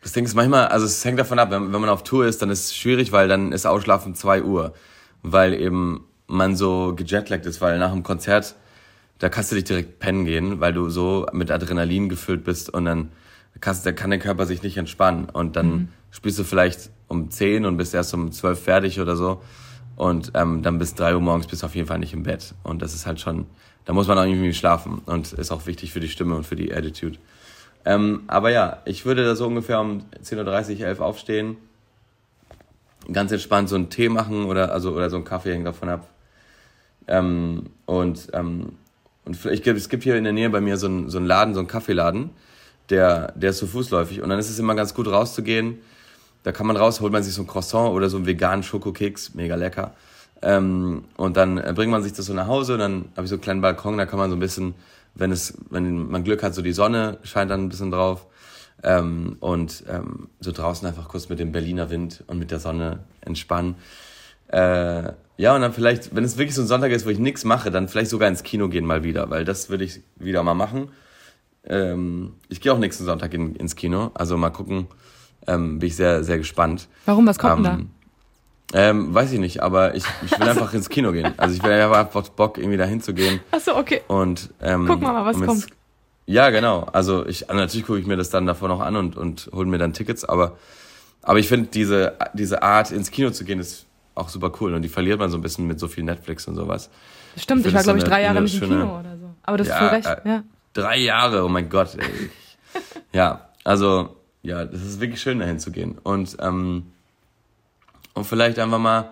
das 0.01 0.13
Ding 0.13 0.25
ist 0.25 0.35
manchmal, 0.35 0.69
also 0.69 0.87
es 0.87 1.05
hängt 1.05 1.19
davon 1.19 1.39
ab, 1.39 1.51
wenn, 1.51 1.73
wenn 1.73 1.81
man 1.81 1.91
auf 1.91 2.05
Tour 2.05 2.27
ist, 2.27 2.41
dann 2.43 2.51
ist 2.51 2.67
es 2.67 2.77
schwierig, 2.77 3.11
weil 3.11 3.27
dann 3.27 3.53
ist 3.53 3.67
Ausschlafen 3.67 4.15
2 4.15 4.43
Uhr. 4.43 4.75
Weil 5.23 5.55
eben 5.55 6.07
man 6.27 6.57
so 6.57 6.95
gejetlaggt 6.95 7.47
ist, 7.47 7.61
weil 7.61 7.79
nach 7.79 7.93
dem 7.93 8.03
Konzert, 8.03 8.55
da 9.19 9.29
kannst 9.29 9.53
du 9.53 9.57
dich 9.57 9.65
direkt 9.65 9.99
pennen 9.99 10.25
gehen, 10.25 10.61
weil 10.61 10.73
du 10.73 10.89
so 10.89 11.27
mit 11.33 11.51
Adrenalin 11.51 12.09
gefüllt 12.09 12.45
bist 12.45 12.71
und 12.71 12.85
dann 12.85 13.11
kannst, 13.61 13.87
da 13.87 13.93
kann 13.93 14.11
der 14.11 14.19
Körper 14.19 14.47
sich 14.47 14.63
nicht 14.63 14.77
entspannen. 14.77 15.29
Und 15.29 15.57
dann 15.57 15.67
mhm. 15.67 15.89
spielst 16.11 16.39
du 16.39 16.45
vielleicht 16.45 16.91
um 17.09 17.31
10 17.31 17.65
und 17.65 17.77
bist 17.77 17.95
erst 17.95 18.15
um 18.15 18.33
12 18.33 18.63
fertig 18.63 19.01
oder 19.01 19.17
so. 19.17 19.43
Und 19.97 20.33
ähm, 20.35 20.63
dann 20.63 20.79
bis 20.79 20.95
3 20.95 21.15
Uhr 21.15 21.21
morgens 21.21 21.47
bist 21.47 21.63
du 21.63 21.67
auf 21.67 21.75
jeden 21.75 21.87
Fall 21.87 21.99
nicht 21.99 22.13
im 22.13 22.25
Bett. 22.25 22.55
Und 22.65 22.83
das 22.83 22.95
ist 22.95 23.07
halt 23.07 23.21
schon, 23.21 23.47
da 23.85 23.93
muss 23.93 24.09
man 24.09 24.19
auch 24.19 24.25
irgendwie 24.25 24.53
schlafen. 24.53 25.03
Und 25.07 25.33
ist 25.33 25.53
auch 25.53 25.67
wichtig 25.67 25.93
für 25.93 26.01
die 26.01 26.09
Stimme 26.09 26.35
und 26.35 26.45
für 26.45 26.57
die 26.57 26.75
Attitude. 26.75 27.19
Ähm, 27.85 28.23
aber 28.27 28.51
ja, 28.51 28.79
ich 28.87 29.05
würde 29.05 29.25
da 29.25 29.37
so 29.37 29.47
ungefähr 29.47 29.81
um 29.81 30.05
10.30 30.23 30.81
Uhr, 30.81 30.87
11 30.87 31.01
Uhr 31.01 31.07
aufstehen, 31.07 31.57
ganz 33.13 33.31
entspannt 33.31 33.69
so 33.69 33.77
einen 33.77 33.91
Tee 33.91 34.09
machen 34.09 34.47
oder, 34.47 34.73
also, 34.73 34.93
oder 34.93 35.11
so 35.11 35.17
einen 35.17 35.27
Kaffee 35.27 35.53
hängt 35.53 35.67
davon 35.67 35.91
ab, 35.91 36.09
ähm, 37.09 37.71
und 37.87 38.29
ähm, 38.33 38.73
und 39.25 39.45
ich, 39.47 39.67
es 39.67 39.89
gibt 39.89 40.03
hier 40.03 40.17
in 40.17 40.25
der 40.25 40.33
Nähe 40.33 40.51
bei 40.51 40.61
mir 40.61 40.77
so 40.77 40.87
einen, 40.87 41.09
so 41.09 41.19
einen 41.19 41.27
Laden, 41.27 41.55
so 41.55 41.61
einen 41.61 41.69
Kaffeeladen, 41.69 42.31
der, 42.91 43.33
der 43.33 43.51
ist 43.51 43.59
so 43.59 43.67
fußläufig. 43.67 44.23
Und 44.23 44.29
dann 44.29 44.39
ist 44.39 44.51
es 44.51 44.59
immer 44.59 44.75
ganz 44.75 44.95
gut 44.95 45.09
rauszugehen. 45.09 45.79
Da 46.43 46.53
kann 46.53 46.67
man 46.67 46.77
raus, 46.77 47.01
holt 47.01 47.13
man 47.13 47.23
sich 47.23 47.33
so 47.33 47.43
ein 47.43 47.47
Croissant 47.47 47.91
oder 47.91 48.11
so 48.11 48.19
einen 48.19 48.27
veganen 48.27 48.63
Schokokeks, 48.63 49.35
mega 49.35 49.55
lecker. 49.55 49.95
Ähm, 50.43 51.05
und 51.17 51.39
dann 51.39 51.57
äh, 51.57 51.73
bringt 51.75 51.91
man 51.91 52.03
sich 52.03 52.13
das 52.13 52.27
so 52.27 52.35
nach 52.35 52.47
Hause 52.47 52.75
und 52.75 52.81
dann 52.81 53.05
habe 53.17 53.23
ich 53.23 53.31
so 53.31 53.37
einen 53.37 53.43
kleinen 53.43 53.61
Balkon, 53.63 53.97
da 53.97 54.05
kann 54.05 54.19
man 54.19 54.29
so 54.29 54.37
ein 54.37 54.41
bisschen, 54.41 54.75
wenn 55.15 55.31
es, 55.31 55.57
wenn 55.71 56.11
man 56.11 56.23
Glück 56.23 56.43
hat, 56.43 56.55
so 56.55 56.61
die 56.61 56.73
Sonne 56.73 57.17
scheint 57.23 57.51
dann 57.51 57.63
ein 57.63 57.69
bisschen 57.71 57.91
drauf. 57.91 58.27
Ähm, 58.83 59.37
und 59.41 59.85
ähm, 59.89 60.29
so 60.41 60.53
draußen 60.53 60.87
einfach 60.87 61.09
kurz 61.09 61.31
mit 61.31 61.39
dem 61.39 61.53
Berliner 61.53 61.89
Wind 61.89 62.25
und 62.27 62.39
mit 62.39 62.51
der 62.51 62.59
Sonne 62.59 62.99
entspannen. 63.23 63.77
Äh, 64.49 65.13
ja, 65.37 65.55
und 65.55 65.63
dann 65.63 65.73
vielleicht, 65.73 66.15
wenn 66.15 66.25
es 66.25 66.39
wirklich 66.39 66.55
so 66.55 66.63
ein 66.63 66.69
Sonntag 66.69 66.93
ist, 66.93 67.07
wo 67.07 67.11
ich 67.11 67.19
nichts 67.19 67.45
mache, 67.45 67.71
dann 67.71 67.89
vielleicht 67.89 68.11
sogar 68.11 68.29
ins 68.29 68.43
Kino 68.43 68.69
gehen 68.69 68.87
mal 68.87 69.03
wieder, 69.03 69.31
weil 69.31 69.45
das 69.45 69.69
würde 69.69 69.85
ich 69.85 70.01
wieder 70.17 70.43
mal 70.43 70.55
machen. 70.55 70.89
ähm, 71.67 72.35
ich 72.49 72.61
gehe 72.61 72.73
auch 72.73 72.79
nächsten 72.79 73.05
Sonntag 73.05 73.35
in, 73.35 73.57
ins 73.57 73.75
Kino. 73.75 74.11
Also 74.15 74.37
mal 74.37 74.51
gucken. 74.51 74.87
Ähm, 75.47 75.79
bin 75.79 75.89
ich 75.89 75.97
sehr, 75.97 76.25
sehr 76.25 76.39
gespannt. 76.39 76.89
Warum? 77.07 77.27
Was 77.27 77.39
kommt 77.39 77.59
ähm, 77.59 77.63
da? 77.65 77.79
Ähm, 78.73 79.15
weiß 79.15 79.33
ich 79.33 79.39
nicht, 79.39 79.63
aber 79.63 79.95
ich, 79.95 80.05
ich 80.25 80.39
will 80.39 80.49
einfach 80.49 80.73
ins 80.73 80.89
Kino 80.89 81.13
gehen. 81.13 81.35
Also 81.37 81.55
ich 81.55 81.63
will 81.63 81.71
einfach 81.73 82.29
Bock, 82.31 82.59
irgendwie 82.59 82.77
dahin 82.77 83.01
zu 83.01 83.13
gehen. 83.13 83.41
Achso, 83.51 83.77
okay. 83.77 84.03
Und, 84.09 84.51
ähm, 84.63 84.87
Guck 84.87 85.01
mal, 85.01 85.25
was 85.25 85.41
kommt. 85.41 85.67
Ja, 86.27 86.51
genau. 86.51 86.87
Also 86.93 87.27
ich 87.27 87.49
natürlich 87.49 87.87
gucke 87.87 87.99
ich 87.99 88.07
mir 88.07 88.17
das 88.17 88.31
dann 88.31 88.47
davor 88.47 88.69
noch 88.69 88.81
an 88.81 88.97
und, 88.97 89.17
und 89.17 89.51
hole 89.53 89.67
mir 89.67 89.79
dann 89.79 89.93
Tickets, 89.93 90.25
aber, 90.25 90.57
aber 91.23 91.39
ich 91.39 91.49
finde 91.49 91.69
diese, 91.73 92.17
diese 92.33 92.63
Art, 92.63 92.91
ins 92.91 93.11
Kino 93.11 93.31
zu 93.31 93.45
gehen, 93.45 93.61
ist 93.61 93.87
auch 94.15 94.29
super 94.29 94.53
cool. 94.61 94.75
Und 94.75 94.83
die 94.83 94.89
verliert 94.89 95.19
man 95.19 95.31
so 95.31 95.37
ein 95.39 95.43
bisschen 95.43 95.67
mit 95.67 95.79
so 95.81 95.89
viel 95.89 96.05
Netflix 96.05 96.47
und 96.49 96.55
sowas. 96.55 96.91
Stimmt, 97.37 97.61
ich, 97.61 97.67
find 97.67 97.75
war, 97.77 97.83
glaube 97.83 97.99
ich, 97.99 98.05
drei 98.05 98.23
Jahre 98.23 98.41
nicht 98.43 98.55
im 98.55 98.61
schöne- 98.61 98.81
Kino 98.83 98.99
oder 99.01 99.17
so. 99.19 99.31
Aber 99.43 99.57
das 99.59 99.67
ist 99.67 99.73
Ja, 99.73 99.79
voll 99.79 99.89
recht, 99.89 100.07
äh, 100.07 100.29
ja. 100.29 100.43
Drei 100.73 100.99
Jahre, 100.99 101.45
oh 101.45 101.49
mein 101.49 101.69
Gott. 101.69 101.97
Ey. 101.97 102.31
ja, 103.13 103.49
also, 103.65 104.17
ja, 104.43 104.65
das 104.65 104.83
ist 104.83 105.01
wirklich 105.01 105.21
schön, 105.21 105.39
dahin 105.39 105.59
zu 105.59 105.71
gehen. 105.71 105.99
Und, 106.03 106.37
ähm, 106.41 106.87
und 108.15 108.25
vielleicht 108.25 108.59
einfach 108.59 108.79
mal, 108.79 109.11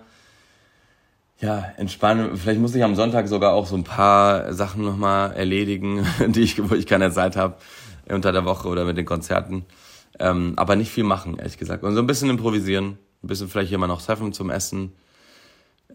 ja, 1.40 1.72
entspannen. 1.76 2.36
Vielleicht 2.36 2.60
muss 2.60 2.74
ich 2.74 2.84
am 2.84 2.94
Sonntag 2.94 3.26
sogar 3.26 3.52
auch 3.52 3.66
so 3.66 3.76
ein 3.76 3.82
paar 3.84 4.52
Sachen 4.52 4.84
nochmal 4.84 5.32
erledigen, 5.32 6.06
die 6.28 6.42
ich, 6.42 6.70
wo 6.70 6.74
ich 6.74 6.86
keine 6.86 7.10
Zeit 7.10 7.36
habe 7.36 7.56
unter 8.08 8.30
der 8.32 8.44
Woche 8.44 8.68
oder 8.68 8.84
mit 8.84 8.96
den 8.96 9.06
Konzerten. 9.06 9.64
Ähm, 10.18 10.52
aber 10.56 10.76
nicht 10.76 10.90
viel 10.92 11.04
machen, 11.04 11.38
ehrlich 11.38 11.58
gesagt. 11.58 11.82
Und 11.82 11.94
so 11.94 12.00
ein 12.00 12.06
bisschen 12.06 12.30
improvisieren. 12.30 12.98
Ein 13.22 13.28
bisschen 13.28 13.48
vielleicht 13.48 13.68
hier 13.68 13.78
mal 13.78 13.86
noch 13.86 14.02
treffen 14.02 14.32
zum 14.32 14.50
Essen. 14.50 14.92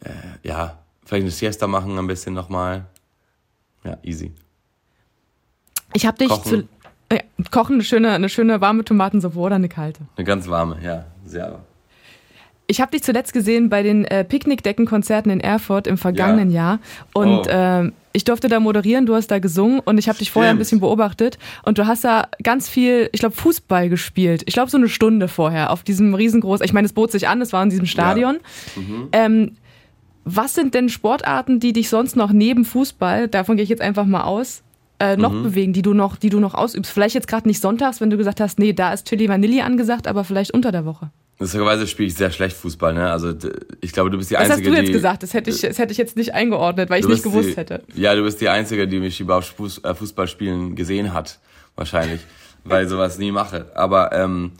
Äh, 0.01 0.11
ja, 0.43 0.79
vielleicht 1.05 1.23
eine 1.23 1.31
Siesta 1.31 1.67
machen 1.67 1.97
ein 1.97 2.07
bisschen 2.07 2.33
nochmal. 2.33 2.85
Ja, 3.83 3.97
easy. 4.03 4.33
Ich 5.93 6.05
habe 6.05 6.17
dich 6.17 6.29
Kochen. 6.29 6.43
zu. 6.49 6.67
Ja, 7.11 7.21
kochen, 7.51 7.75
eine 7.75 7.83
schöne, 7.83 8.11
eine 8.11 8.29
schöne 8.29 8.59
warme 8.59 8.83
Tomatensuppe 8.83 9.37
oder 9.39 9.55
eine 9.55 9.69
kalte. 9.69 10.01
Eine 10.15 10.25
ganz 10.25 10.47
warme, 10.47 10.77
ja, 10.83 11.05
sehr. 11.25 11.63
Ich 12.69 12.81
habe 12.81 12.91
dich 12.91 13.01
zuletzt 13.03 13.31
gesehen 13.33 13.69
bei 13.69 13.81
den 13.81 14.03
äh, 14.05 14.23
Picknickdeckenkonzerten 14.25 15.31
in 15.31 15.39
Erfurt 15.39 15.87
im 15.87 15.97
vergangenen 15.97 16.51
Jahr 16.51 16.79
und 17.13 17.27
Oh. 17.29 17.49
ähm, 17.49 17.93
ich 18.13 18.23
durfte 18.23 18.47
da 18.49 18.59
moderieren, 18.59 19.05
du 19.05 19.13
hast 19.15 19.27
da 19.27 19.37
gesungen 19.39 19.79
und 19.79 19.97
ich 19.99 20.09
habe 20.09 20.17
dich 20.17 20.31
vorher 20.31 20.49
ein 20.51 20.57
bisschen 20.57 20.79
beobachtet 20.79 21.37
und 21.63 21.77
du 21.77 21.85
hast 21.85 22.03
da 22.03 22.27
ganz 22.41 22.67
viel, 22.67 23.09
ich 23.13 23.19
glaube 23.19 23.35
Fußball 23.35 23.89
gespielt. 23.89 24.41
Ich 24.47 24.53
glaube 24.53 24.71
so 24.71 24.77
eine 24.77 24.89
Stunde 24.89 25.27
vorher 25.27 25.71
auf 25.71 25.83
diesem 25.83 26.15
riesengroßen, 26.15 26.65
ich 26.65 26.73
meine, 26.73 26.87
es 26.87 26.93
bot 26.93 27.11
sich 27.11 27.27
an, 27.27 27.41
es 27.41 27.53
war 27.53 27.61
in 27.63 27.69
diesem 27.69 27.85
Stadion. 27.85 28.39
Mhm. 28.75 29.07
Ähm, 29.11 29.51
was 30.25 30.55
sind 30.55 30.73
denn 30.73 30.89
Sportarten, 30.89 31.59
die 31.61 31.73
dich 31.73 31.89
sonst 31.89 32.15
noch 32.17 32.31
neben 32.31 32.65
Fußball, 32.65 33.27
davon 33.29 33.55
gehe 33.55 33.63
ich 33.63 33.69
jetzt 33.69 33.81
einfach 33.81 34.05
mal 34.05 34.23
aus, 34.23 34.63
äh, 34.99 35.15
noch 35.17 35.31
Mhm. 35.31 35.43
bewegen, 35.43 35.73
die 35.73 35.81
du 35.81 35.93
noch, 35.93 36.15
die 36.17 36.29
du 36.29 36.39
noch 36.39 36.53
ausübst? 36.53 36.91
Vielleicht 36.91 37.15
jetzt 37.15 37.27
gerade 37.27 37.47
nicht 37.47 37.61
sonntags, 37.61 38.01
wenn 38.01 38.09
du 38.09 38.17
gesagt 38.17 38.39
hast, 38.39 38.59
nee, 38.59 38.73
da 38.73 38.93
ist 38.93 39.05
Tilly 39.05 39.29
Vanilli 39.29 39.61
angesagt, 39.61 40.07
aber 40.07 40.23
vielleicht 40.23 40.53
unter 40.53 40.71
der 40.71 40.85
Woche. 40.85 41.11
Lustigerweise 41.39 41.85
spiele 41.85 42.07
ich 42.07 42.15
sehr 42.15 42.31
schlecht 42.31 42.57
Fußball, 42.57 42.95
ne? 42.95 43.11
Also 43.11 43.31
ich 43.81 43.91
glaube, 43.91 44.09
du 44.09 44.17
bist 44.17 44.31
die 44.31 44.33
Das 44.33 44.49
Einzige, 44.49 44.69
hast 44.69 44.73
du 44.75 44.79
jetzt 44.81 44.87
die. 44.87 44.93
gesagt, 44.93 45.21
das 45.23 45.33
hätte, 45.35 45.51
ich, 45.51 45.61
das 45.61 45.77
hätte 45.77 45.91
ich 45.91 45.97
jetzt 45.99 46.17
nicht 46.17 46.33
eingeordnet, 46.33 46.89
weil 46.89 46.99
ich 46.99 47.07
nicht 47.07 47.21
gewusst 47.23 47.49
die, 47.49 47.55
hätte. 47.57 47.83
Ja, 47.95 48.15
du 48.15 48.23
bist 48.23 48.41
die 48.41 48.49
Einzige, 48.49 48.87
die 48.87 48.99
mich 48.99 49.19
überhaupt 49.19 49.53
äh, 49.83 49.93
Fußball 49.93 50.27
spielen 50.27 50.75
gesehen 50.75 51.13
hat, 51.13 51.39
wahrscheinlich, 51.75 52.21
weil 52.63 52.85
ich 52.85 52.89
sowas 52.89 53.19
nie 53.19 53.31
mache. 53.31 53.67
Aber 53.75 54.11
ähm, 54.13 54.53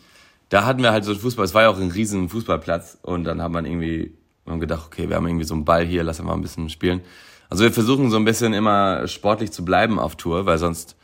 da 0.49 0.65
hatten 0.65 0.83
wir 0.83 0.91
halt 0.91 1.03
so 1.03 1.15
Fußball, 1.15 1.45
es 1.45 1.55
war 1.55 1.63
ja 1.63 1.69
auch 1.69 1.79
ein 1.79 1.89
riesen 1.89 2.29
Fußballplatz 2.29 2.99
und 3.01 3.23
dann 3.23 3.41
hat 3.41 3.51
man 3.51 3.65
irgendwie 3.65 4.13
wir 4.47 4.53
haben 4.53 4.59
gedacht, 4.61 4.85
okay, 4.85 5.09
wir 5.09 5.17
haben 5.17 5.27
irgendwie 5.27 5.43
so 5.43 5.53
einen 5.55 5.65
Ball 5.65 5.85
hier, 5.85 6.03
lass 6.03 6.23
mal 6.23 6.33
ein 6.33 6.41
bisschen 6.41 6.69
spielen. 6.69 7.01
Also 7.49 7.63
wir 7.63 7.71
versuchen 7.71 8.09
so 8.09 8.17
ein 8.17 8.25
bisschen 8.25 8.53
immer 8.53 9.07
sportlich 9.07 9.51
zu 9.51 9.63
bleiben 9.63 9.99
auf 9.99 10.15
Tour, 10.15 10.45
weil 10.45 10.57
sonst 10.57 10.97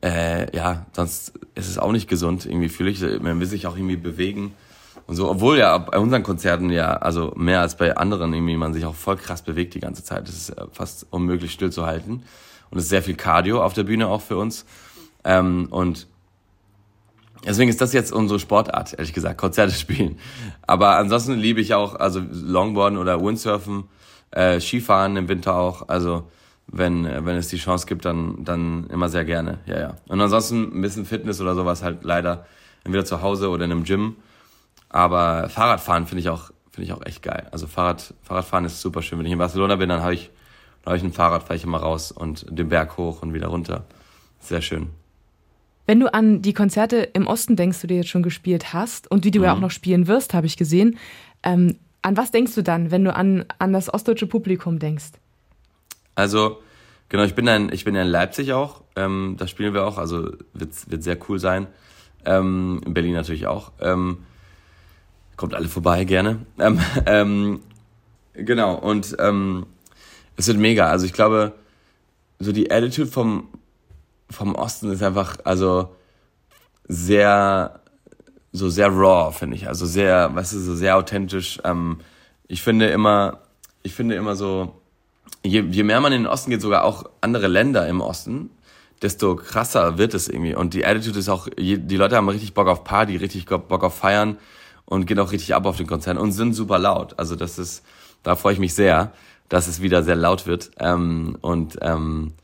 äh, 0.00 0.54
ja, 0.56 0.86
sonst 0.92 1.32
ist 1.54 1.68
es 1.68 1.78
auch 1.78 1.92
nicht 1.92 2.08
gesund, 2.08 2.46
irgendwie 2.46 2.68
fühle 2.68 2.90
ich. 2.90 3.00
Man 3.00 3.40
will 3.40 3.46
sich 3.46 3.66
auch 3.66 3.76
irgendwie 3.76 3.96
bewegen 3.96 4.54
und 5.06 5.16
so. 5.16 5.30
Obwohl 5.30 5.58
ja 5.58 5.76
bei 5.78 5.98
unseren 5.98 6.22
Konzerten 6.22 6.70
ja, 6.70 6.96
also 6.96 7.32
mehr 7.36 7.60
als 7.60 7.76
bei 7.76 7.96
anderen 7.96 8.32
irgendwie 8.32 8.56
man 8.56 8.72
sich 8.72 8.84
auch 8.84 8.94
voll 8.94 9.16
krass 9.16 9.42
bewegt 9.42 9.74
die 9.74 9.80
ganze 9.80 10.02
Zeit. 10.02 10.26
Das 10.26 10.34
ist 10.34 10.50
äh, 10.50 10.66
fast 10.72 11.06
unmöglich 11.10 11.52
stillzuhalten. 11.52 12.22
Und 12.70 12.78
es 12.78 12.84
ist 12.84 12.90
sehr 12.90 13.02
viel 13.02 13.16
Cardio 13.16 13.62
auf 13.62 13.74
der 13.74 13.84
Bühne 13.84 14.08
auch 14.08 14.22
für 14.22 14.38
uns. 14.38 14.64
Ähm, 15.24 15.68
und 15.70 16.06
deswegen 17.46 17.68
ist 17.68 17.80
das 17.80 17.92
jetzt 17.92 18.12
unsere 18.12 18.40
Sportart, 18.40 18.94
ehrlich 18.94 19.12
gesagt, 19.12 19.38
Konzerte 19.38 19.74
spielen. 19.78 20.18
Aber 20.66 20.96
ansonsten 20.96 21.34
liebe 21.34 21.60
ich 21.60 21.74
auch, 21.74 21.94
also 21.96 22.20
Longboarden 22.30 22.98
oder 22.98 23.22
Windsurfen, 23.22 23.84
äh, 24.32 24.60
Skifahren 24.60 25.16
im 25.16 25.28
Winter 25.28 25.54
auch. 25.54 25.88
Also 25.88 26.28
wenn, 26.66 27.04
wenn 27.04 27.36
es 27.36 27.48
die 27.48 27.56
Chance 27.58 27.86
gibt, 27.86 28.04
dann, 28.04 28.44
dann 28.44 28.86
immer 28.88 29.08
sehr 29.08 29.24
gerne. 29.24 29.58
Ja, 29.66 29.78
ja. 29.78 29.96
Und 30.08 30.20
ansonsten 30.20 30.76
ein 30.76 30.80
bisschen 30.82 31.04
Fitness 31.04 31.40
oder 31.40 31.54
sowas 31.54 31.82
halt 31.82 32.02
leider 32.04 32.46
entweder 32.84 33.04
zu 33.04 33.22
Hause 33.22 33.48
oder 33.50 33.64
in 33.64 33.72
einem 33.72 33.84
Gym. 33.84 34.16
Aber 34.88 35.48
Fahrradfahren 35.48 36.06
finde 36.06 36.20
ich 36.20 36.28
auch, 36.28 36.50
finde 36.70 36.86
ich 36.86 36.92
auch 36.92 37.04
echt 37.04 37.22
geil. 37.22 37.46
Also 37.50 37.66
Fahrrad, 37.66 38.14
Fahrradfahren 38.22 38.64
ist 38.64 38.80
super 38.80 39.02
schön. 39.02 39.18
Wenn 39.18 39.26
ich 39.26 39.32
in 39.32 39.38
Barcelona 39.38 39.76
bin, 39.76 39.88
dann 39.88 40.02
habe 40.02 40.14
ich, 40.14 40.30
dann 40.82 40.92
habe 40.92 40.96
ich 40.98 41.02
ein 41.02 41.12
Fahrrad, 41.12 41.42
fahre 41.42 41.56
ich 41.56 41.64
immer 41.64 41.78
raus 41.78 42.12
und 42.12 42.46
den 42.50 42.68
Berg 42.68 42.96
hoch 42.96 43.22
und 43.22 43.34
wieder 43.34 43.48
runter. 43.48 43.84
Sehr 44.40 44.62
schön. 44.62 44.88
Wenn 45.86 45.98
du 46.00 46.12
an 46.12 46.42
die 46.42 46.52
Konzerte 46.52 46.96
im 46.98 47.26
Osten 47.26 47.56
denkst, 47.56 47.80
die 47.80 47.86
du 47.88 47.94
jetzt 47.94 48.08
schon 48.08 48.22
gespielt 48.22 48.72
hast 48.72 49.10
und 49.10 49.24
die 49.24 49.30
du 49.30 49.40
Mhm. 49.40 49.44
ja 49.44 49.54
auch 49.54 49.60
noch 49.60 49.70
spielen 49.70 50.06
wirst, 50.06 50.32
habe 50.32 50.46
ich 50.46 50.56
gesehen, 50.56 50.98
ähm, 51.42 51.76
an 52.02 52.16
was 52.16 52.30
denkst 52.30 52.54
du 52.54 52.62
dann, 52.62 52.90
wenn 52.90 53.04
du 53.04 53.14
an, 53.14 53.44
an 53.58 53.72
das 53.72 53.92
ostdeutsche 53.92 54.26
Publikum 54.26 54.78
denkst? 54.78 55.12
Also, 56.14 56.58
genau, 57.08 57.22
ich 57.22 57.34
bin 57.34 57.46
dann, 57.46 57.72
ich 57.72 57.84
bin 57.84 57.94
ja 57.94 58.02
in 58.02 58.08
Leipzig 58.08 58.52
auch. 58.52 58.82
Ähm, 58.96 59.36
da 59.38 59.46
spielen 59.46 59.72
wir 59.72 59.86
auch, 59.86 59.98
also 59.98 60.32
wird, 60.52 60.90
wird 60.90 61.02
sehr 61.02 61.16
cool 61.28 61.38
sein. 61.38 61.68
Ähm, 62.24 62.80
in 62.84 62.94
Berlin 62.94 63.14
natürlich 63.14 63.46
auch. 63.46 63.72
Ähm, 63.80 64.18
kommt 65.36 65.54
alle 65.54 65.68
vorbei, 65.68 66.04
gerne. 66.04 66.44
Ähm, 66.58 66.80
ähm, 67.06 67.60
genau, 68.34 68.74
und 68.74 69.16
ähm, 69.18 69.66
es 70.36 70.46
wird 70.48 70.58
mega. 70.58 70.88
Also 70.88 71.06
ich 71.06 71.12
glaube, 71.12 71.54
so 72.38 72.52
die 72.52 72.70
Attitude 72.70 73.08
vom, 73.08 73.48
vom 74.28 74.54
Osten 74.54 74.90
ist 74.90 75.02
einfach, 75.02 75.38
also 75.44 75.94
sehr, 76.88 77.80
so 78.52 78.68
sehr 78.68 78.88
raw, 78.88 79.32
finde 79.32 79.56
ich. 79.56 79.66
Also 79.68 79.86
sehr, 79.86 80.34
weißt 80.34 80.52
du, 80.52 80.58
so 80.58 80.74
sehr 80.74 80.96
authentisch. 80.96 81.58
Ähm, 81.64 81.98
ich 82.48 82.62
finde 82.62 82.88
immer, 82.88 83.38
ich 83.82 83.94
finde 83.94 84.14
immer 84.14 84.36
so, 84.36 84.80
je, 85.42 85.60
je 85.60 85.82
mehr 85.82 86.00
man 86.00 86.12
in 86.12 86.22
den 86.22 86.26
Osten 86.30 86.50
geht, 86.50 86.60
sogar 86.60 86.84
auch 86.84 87.04
andere 87.20 87.48
Länder 87.48 87.88
im 87.88 88.00
Osten, 88.00 88.50
desto 89.00 89.36
krasser 89.36 89.98
wird 89.98 90.14
es 90.14 90.28
irgendwie. 90.28 90.54
Und 90.54 90.74
die 90.74 90.84
Attitude 90.84 91.18
ist 91.18 91.28
auch, 91.28 91.48
die 91.56 91.96
Leute 91.96 92.16
haben 92.16 92.28
richtig 92.28 92.54
Bock 92.54 92.68
auf 92.68 92.84
Party, 92.84 93.16
richtig 93.16 93.46
Bock 93.46 93.82
auf 93.82 93.96
Feiern 93.96 94.38
und 94.84 95.06
gehen 95.06 95.18
auch 95.18 95.32
richtig 95.32 95.54
ab 95.54 95.66
auf 95.66 95.78
den 95.78 95.86
Konzerten 95.86 96.20
und 96.20 96.32
sind 96.32 96.52
super 96.54 96.78
laut. 96.78 97.18
Also 97.18 97.36
das 97.36 97.58
ist, 97.58 97.82
da 98.22 98.36
freue 98.36 98.52
ich 98.52 98.58
mich 98.58 98.74
sehr, 98.74 99.12
dass 99.48 99.66
es 99.66 99.80
wieder 99.80 100.02
sehr 100.02 100.16
laut 100.16 100.46
wird. 100.46 100.70
Ähm, 100.78 101.36
und 101.40 101.78
ähm, 101.80 102.34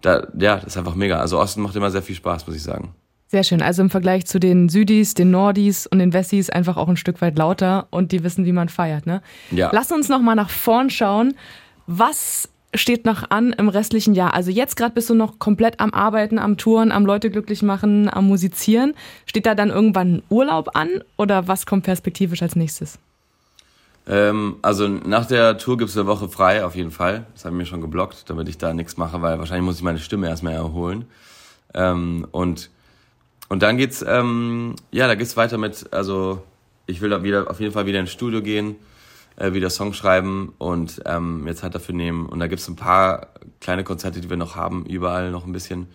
da, 0.00 0.26
ja, 0.38 0.56
das 0.56 0.64
ist 0.64 0.76
einfach 0.76 0.96
mega. 0.96 1.18
Also 1.18 1.38
Osten 1.38 1.62
macht 1.62 1.76
immer 1.76 1.90
sehr 1.90 2.02
viel 2.02 2.16
Spaß, 2.16 2.46
muss 2.46 2.56
ich 2.56 2.62
sagen. 2.62 2.94
Sehr 3.32 3.44
schön. 3.44 3.62
Also 3.62 3.80
im 3.80 3.88
Vergleich 3.88 4.26
zu 4.26 4.38
den 4.38 4.68
Südis, 4.68 5.14
den 5.14 5.30
Nordis 5.30 5.86
und 5.86 6.00
den 6.00 6.12
Wessis 6.12 6.50
einfach 6.50 6.76
auch 6.76 6.90
ein 6.90 6.98
Stück 6.98 7.22
weit 7.22 7.38
lauter 7.38 7.86
und 7.88 8.12
die 8.12 8.22
wissen, 8.24 8.44
wie 8.44 8.52
man 8.52 8.68
feiert. 8.68 9.06
Ne? 9.06 9.22
Ja. 9.50 9.70
Lass 9.72 9.90
uns 9.90 10.10
noch 10.10 10.20
mal 10.20 10.34
nach 10.34 10.50
vorn 10.50 10.90
schauen. 10.90 11.32
Was 11.86 12.50
steht 12.74 13.06
noch 13.06 13.30
an 13.30 13.54
im 13.54 13.70
restlichen 13.70 14.12
Jahr? 14.12 14.34
Also 14.34 14.50
jetzt 14.50 14.76
gerade 14.76 14.92
bist 14.92 15.08
du 15.08 15.14
noch 15.14 15.38
komplett 15.38 15.80
am 15.80 15.94
Arbeiten, 15.94 16.38
am 16.38 16.58
Touren, 16.58 16.92
am 16.92 17.06
Leute 17.06 17.30
glücklich 17.30 17.62
machen, 17.62 18.12
am 18.12 18.26
Musizieren. 18.26 18.92
Steht 19.24 19.46
da 19.46 19.54
dann 19.54 19.70
irgendwann 19.70 20.16
ein 20.16 20.22
Urlaub 20.28 20.76
an 20.76 20.90
oder 21.16 21.48
was 21.48 21.64
kommt 21.64 21.84
perspektivisch 21.84 22.42
als 22.42 22.54
nächstes? 22.54 22.98
Ähm, 24.06 24.56
also 24.60 24.86
nach 24.88 25.24
der 25.24 25.56
Tour 25.56 25.78
gibt's 25.78 25.96
eine 25.96 26.06
Woche 26.06 26.28
frei, 26.28 26.66
auf 26.66 26.76
jeden 26.76 26.90
Fall. 26.90 27.24
Das 27.32 27.46
haben 27.46 27.54
wir 27.54 27.60
mir 27.60 27.66
schon 27.66 27.80
geblockt, 27.80 28.28
damit 28.28 28.50
ich 28.50 28.58
da 28.58 28.74
nichts 28.74 28.98
mache, 28.98 29.22
weil 29.22 29.38
wahrscheinlich 29.38 29.64
muss 29.64 29.76
ich 29.76 29.82
meine 29.82 30.00
Stimme 30.00 30.28
erstmal 30.28 30.52
erholen. 30.52 31.06
Ähm, 31.72 32.26
und, 32.30 32.68
und 33.52 33.62
dann 33.62 33.76
geht's, 33.76 34.02
ähm, 34.08 34.76
ja, 34.92 35.06
da 35.06 35.14
geht's 35.14 35.36
weiter 35.36 35.58
mit, 35.58 35.92
also 35.92 36.42
ich 36.86 37.02
will 37.02 37.10
da 37.10 37.22
wieder 37.22 37.50
auf 37.50 37.60
jeden 37.60 37.74
Fall 37.74 37.84
wieder 37.84 38.00
ins 38.00 38.10
Studio 38.10 38.40
gehen, 38.40 38.76
äh, 39.36 39.52
wieder 39.52 39.68
Songs 39.68 39.94
schreiben 39.98 40.54
und 40.56 41.02
ähm, 41.04 41.44
mir 41.44 41.54
Zeit 41.54 41.74
dafür 41.74 41.94
nehmen. 41.94 42.24
Und 42.24 42.40
da 42.40 42.46
gibt's 42.46 42.66
ein 42.66 42.76
paar 42.76 43.26
kleine 43.60 43.84
Konzerte, 43.84 44.22
die 44.22 44.30
wir 44.30 44.38
noch 44.38 44.56
haben, 44.56 44.86
überall 44.86 45.30
noch 45.30 45.44
ein 45.44 45.52
bisschen. 45.52 45.88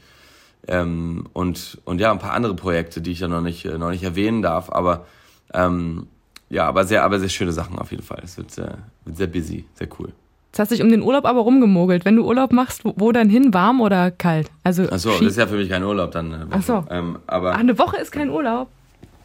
Ähm, 0.67 1.25
und, 1.33 1.79
und 1.83 1.99
ja, 1.99 2.11
ein 2.11 2.19
paar 2.19 2.33
andere 2.33 2.53
Projekte, 2.53 3.01
die 3.01 3.13
ich 3.13 3.21
ja 3.21 3.27
noch 3.27 3.41
nicht, 3.41 3.65
äh, 3.65 3.79
noch 3.79 3.89
nicht 3.89 4.03
erwähnen 4.03 4.43
darf, 4.43 4.69
aber 4.69 5.07
ähm, 5.51 6.05
ja, 6.49 6.67
aber 6.67 6.85
sehr, 6.85 7.03
aber 7.03 7.19
sehr 7.19 7.29
schöne 7.29 7.53
Sachen 7.53 7.79
auf 7.79 7.89
jeden 7.89 8.03
Fall. 8.03 8.21
Es 8.23 8.37
wird, 8.37 8.55
äh, 8.59 8.75
wird 9.03 9.17
sehr 9.17 9.25
busy, 9.25 9.65
sehr 9.73 9.89
cool. 9.97 10.13
Hast 10.59 10.71
du 10.71 10.75
dich 10.75 10.83
um 10.83 10.89
den 10.89 11.01
Urlaub 11.01 11.25
aber 11.25 11.41
rumgemogelt. 11.41 12.05
Wenn 12.05 12.15
du 12.15 12.25
Urlaub 12.25 12.51
machst, 12.51 12.83
wo, 12.85 12.93
wo 12.97 13.11
dann 13.11 13.29
hin? 13.29 13.53
Warm 13.53 13.81
oder 13.81 14.11
kalt? 14.11 14.49
Also 14.63 14.83
Achso, 14.89 15.11
das 15.11 15.21
ist 15.21 15.37
ja 15.37 15.47
für 15.47 15.55
mich 15.55 15.69
kein 15.69 15.83
Urlaub 15.83 16.11
dann. 16.11 16.31
Äh, 16.33 16.45
Ach 16.51 16.61
so. 16.61 16.85
Ähm, 16.89 17.19
aber 17.27 17.53
Ach, 17.53 17.57
eine 17.59 17.77
Woche 17.77 17.97
ist 17.97 18.11
kein 18.11 18.29
Urlaub. 18.29 18.67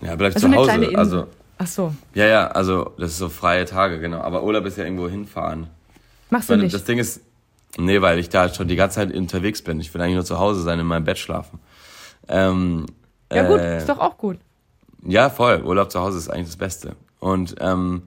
ja, 0.00 0.14
bleib 0.16 0.34
Also 0.34 0.48
zu 0.48 0.54
Hause. 0.54 0.90
Also 0.96 1.26
Ach 1.58 1.66
so, 1.66 1.94
ja, 2.14 2.26
ja, 2.26 2.46
also 2.48 2.92
das 2.98 3.12
ist 3.12 3.18
so 3.18 3.28
freie 3.28 3.64
Tage, 3.66 4.00
genau. 4.00 4.18
Aber 4.20 4.42
Urlaub 4.42 4.66
ist 4.66 4.78
ja 4.78 4.84
irgendwo 4.84 5.08
hinfahren. 5.08 5.68
machst 6.30 6.48
du 6.48 6.54
Weil 6.54 6.60
nicht. 6.62 6.74
das 6.74 6.82
Ding 6.84 6.98
ist, 6.98 7.20
nee, 7.78 8.00
weil 8.00 8.18
ich 8.18 8.28
da 8.28 8.48
schon 8.52 8.66
die 8.66 8.74
ganze 8.76 8.96
Zeit 8.96 9.14
unterwegs 9.14 9.62
bin. 9.62 9.78
Ich 9.80 9.92
will 9.94 10.00
eigentlich 10.00 10.14
nur 10.16 10.24
zu 10.24 10.38
Hause 10.40 10.62
sein, 10.62 10.80
in 10.80 10.86
meinem 10.86 11.04
Bett 11.04 11.18
schlafen. 11.18 11.60
Ähm, 12.28 12.86
ja 13.32 13.46
gut, 13.46 13.60
äh, 13.60 13.78
ist 13.78 13.88
doch 13.88 13.98
auch 13.98 14.18
gut. 14.18 14.38
Ja, 15.06 15.30
voll. 15.30 15.62
Urlaub 15.62 15.90
zu 15.92 16.00
Hause 16.00 16.18
ist 16.18 16.28
eigentlich 16.30 16.46
das 16.48 16.56
Beste. 16.56 16.96
Und 17.20 17.54
ähm, 17.60 18.02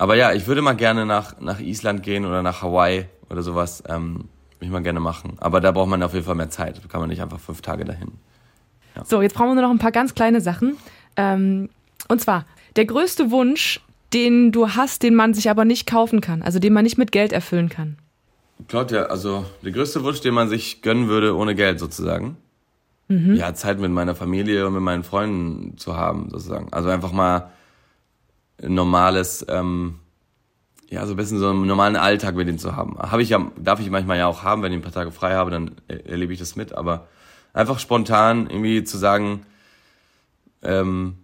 aber 0.00 0.16
ja, 0.16 0.32
ich 0.32 0.46
würde 0.46 0.62
mal 0.62 0.72
gerne 0.72 1.04
nach, 1.04 1.38
nach 1.40 1.60
Island 1.60 2.02
gehen 2.02 2.24
oder 2.24 2.42
nach 2.42 2.62
Hawaii 2.62 3.04
oder 3.28 3.42
sowas. 3.42 3.82
Ähm, 3.86 4.28
würde 4.54 4.64
ich 4.66 4.70
mal 4.70 4.82
gerne 4.82 4.98
machen. 4.98 5.36
Aber 5.40 5.60
da 5.60 5.72
braucht 5.72 5.90
man 5.90 6.02
auf 6.02 6.14
jeden 6.14 6.24
Fall 6.24 6.36
mehr 6.36 6.48
Zeit. 6.48 6.82
Da 6.82 6.88
kann 6.88 7.00
man 7.00 7.10
nicht 7.10 7.20
einfach 7.20 7.38
fünf 7.38 7.60
Tage 7.60 7.84
dahin. 7.84 8.12
Ja. 8.96 9.04
So, 9.04 9.20
jetzt 9.20 9.34
brauchen 9.34 9.48
wir 9.48 9.54
nur 9.56 9.64
noch 9.64 9.70
ein 9.70 9.78
paar 9.78 9.92
ganz 9.92 10.14
kleine 10.14 10.40
Sachen. 10.40 10.78
Ähm, 11.16 11.68
und 12.08 12.18
zwar, 12.18 12.46
der 12.76 12.86
größte 12.86 13.30
Wunsch, 13.30 13.82
den 14.14 14.52
du 14.52 14.70
hast, 14.70 15.02
den 15.02 15.14
man 15.14 15.34
sich 15.34 15.50
aber 15.50 15.66
nicht 15.66 15.86
kaufen 15.86 16.22
kann, 16.22 16.40
also 16.40 16.58
den 16.58 16.72
man 16.72 16.84
nicht 16.84 16.96
mit 16.96 17.12
Geld 17.12 17.34
erfüllen 17.34 17.68
kann. 17.68 17.98
Claudia, 18.68 19.02
also 19.04 19.44
der 19.62 19.72
größte 19.72 20.02
Wunsch, 20.02 20.22
den 20.22 20.32
man 20.32 20.48
sich 20.48 20.80
gönnen 20.80 21.08
würde 21.08 21.36
ohne 21.36 21.54
Geld 21.54 21.78
sozusagen. 21.78 22.38
Mhm. 23.08 23.34
Ja, 23.34 23.52
Zeit 23.52 23.78
mit 23.78 23.90
meiner 23.90 24.14
Familie 24.14 24.66
und 24.66 24.72
mit 24.72 24.82
meinen 24.82 25.04
Freunden 25.04 25.76
zu 25.76 25.94
haben, 25.94 26.30
sozusagen. 26.30 26.72
Also 26.72 26.88
einfach 26.88 27.12
mal 27.12 27.50
normales, 28.62 29.44
ähm, 29.48 30.00
ja, 30.88 31.06
so 31.06 31.14
ein 31.14 31.16
bisschen 31.16 31.38
so 31.38 31.50
einen 31.50 31.66
normalen 31.66 31.96
Alltag 31.96 32.34
mit 32.34 32.48
denen 32.48 32.58
zu 32.58 32.76
haben. 32.76 32.98
Habe 32.98 33.22
ich 33.22 33.28
ja, 33.28 33.50
darf 33.58 33.80
ich 33.80 33.90
manchmal 33.90 34.18
ja 34.18 34.26
auch 34.26 34.42
haben, 34.42 34.62
wenn 34.62 34.72
ich 34.72 34.78
ein 34.78 34.82
paar 34.82 34.92
Tage 34.92 35.12
frei 35.12 35.34
habe, 35.34 35.50
dann 35.50 35.76
erlebe 35.88 36.32
ich 36.32 36.38
das 36.38 36.56
mit, 36.56 36.72
aber 36.72 37.06
einfach 37.52 37.78
spontan 37.78 38.48
irgendwie 38.48 38.84
zu 38.84 38.98
sagen, 38.98 39.46
ähm, 40.62 41.16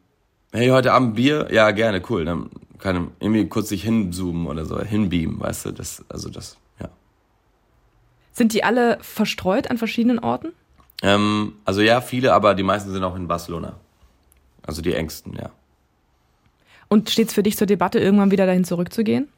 hey, 0.53 0.68
heute 0.68 0.92
Abend 0.92 1.14
Bier? 1.16 1.49
Ja, 1.51 1.70
gerne, 1.72 2.03
cool. 2.09 2.25
Dann 2.25 2.51
kann 2.79 2.96
ich 2.96 3.25
irgendwie 3.25 3.49
kurz 3.49 3.68
sich 3.68 3.83
hinzoomen 3.83 4.46
oder 4.46 4.64
so, 4.64 4.81
hinbeamen, 4.81 5.40
weißt 5.40 5.66
du, 5.66 5.72
das, 5.72 6.05
also 6.09 6.31
das, 6.31 6.57
ja. 6.81 6.88
Sind 8.33 8.53
die 8.53 8.64
alle 8.64 8.99
verstreut 9.01 9.70
an 9.70 9.79
verschiedenen 9.79 10.18
Orten? 10.18 10.53
Ähm, 11.03 11.55
also 11.64 11.81
ja, 11.81 12.01
viele, 12.01 12.33
aber 12.33 12.55
die 12.55 12.62
meisten 12.62 12.92
sind 12.92 13.03
auch 13.05 13.16
in 13.16 13.29
Barcelona. 13.29 13.75
Also 14.62 14.83
die 14.83 14.94
engsten, 14.94 15.35
ja. 15.35 15.51
Und 16.88 17.11
steht 17.11 17.29
es 17.29 17.35
für 17.35 17.42
dich 17.42 17.57
zur 17.57 17.66
Debatte, 17.66 17.99
irgendwann 17.99 18.31
wieder 18.31 18.46
dahin 18.46 18.64
zurückzugehen? 18.64 19.29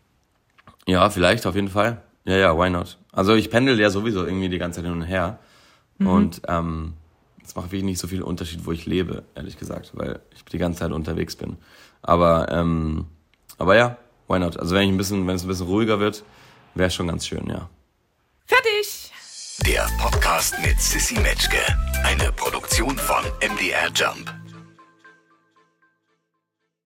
Ja, 0.87 1.11
vielleicht, 1.11 1.47
auf 1.47 1.55
jeden 1.55 1.69
Fall. 1.69 2.03
Ja, 2.25 2.37
ja, 2.37 2.59
why 2.59 2.71
not? 2.71 2.99
Also 3.13 3.35
ich 3.35 3.51
pendel 3.51 3.81
ja 3.81 3.91
sowieso 3.91 4.25
irgendwie 4.25 4.49
die 4.49 4.59
ganze 4.59 4.81
Zeit 4.81 4.85
hin 4.85 5.01
und 5.01 5.07
her. 5.07 5.39
Mhm. 5.99 6.07
Und 6.07 6.43
ähm, 6.49 6.95
es 7.45 7.55
macht 7.55 7.67
wirklich 7.67 7.85
nicht 7.85 7.99
so 7.99 8.07
viel 8.07 8.23
Unterschied, 8.23 8.67
wo 8.67 8.73
ich 8.73 8.87
lebe, 8.87 9.25
ehrlich 9.35 9.59
gesagt, 9.59 9.93
weil 9.95 10.21
ich 10.35 10.45
die 10.45 10.59
ganze 10.59 10.81
Zeit 10.81 10.93
unterwegs 10.93 11.37
bin. 11.37 11.57
Aber, 12.03 12.51
ähm, 12.51 13.07
aber 13.57 13.77
ja, 13.77 13.97
why 14.29 14.39
not? 14.39 14.59
Also 14.59 14.75
wenn 14.75 14.83
ich 14.83 14.91
ein 14.91 14.99
bisschen, 14.99 15.27
wenn 15.27 15.37
es 15.37 15.45
ein 15.45 15.49
bisschen 15.49 15.67
ruhiger 15.67 16.01
wird, 16.01 16.25
wäre 16.75 16.91
schon 16.91 17.09
ganz 17.09 17.27
schön, 17.27 17.49
ja. 17.49 17.69
Fertig! 18.47 19.13
Der 19.67 19.89
Podcast 19.99 20.55
mit 20.65 20.81
Sissy 20.81 21.19
Metzke. 21.21 21.59
Eine 22.05 22.31
Produktion 22.33 22.97
von 22.97 23.25
MDR 23.41 23.91
Jump. 23.95 24.38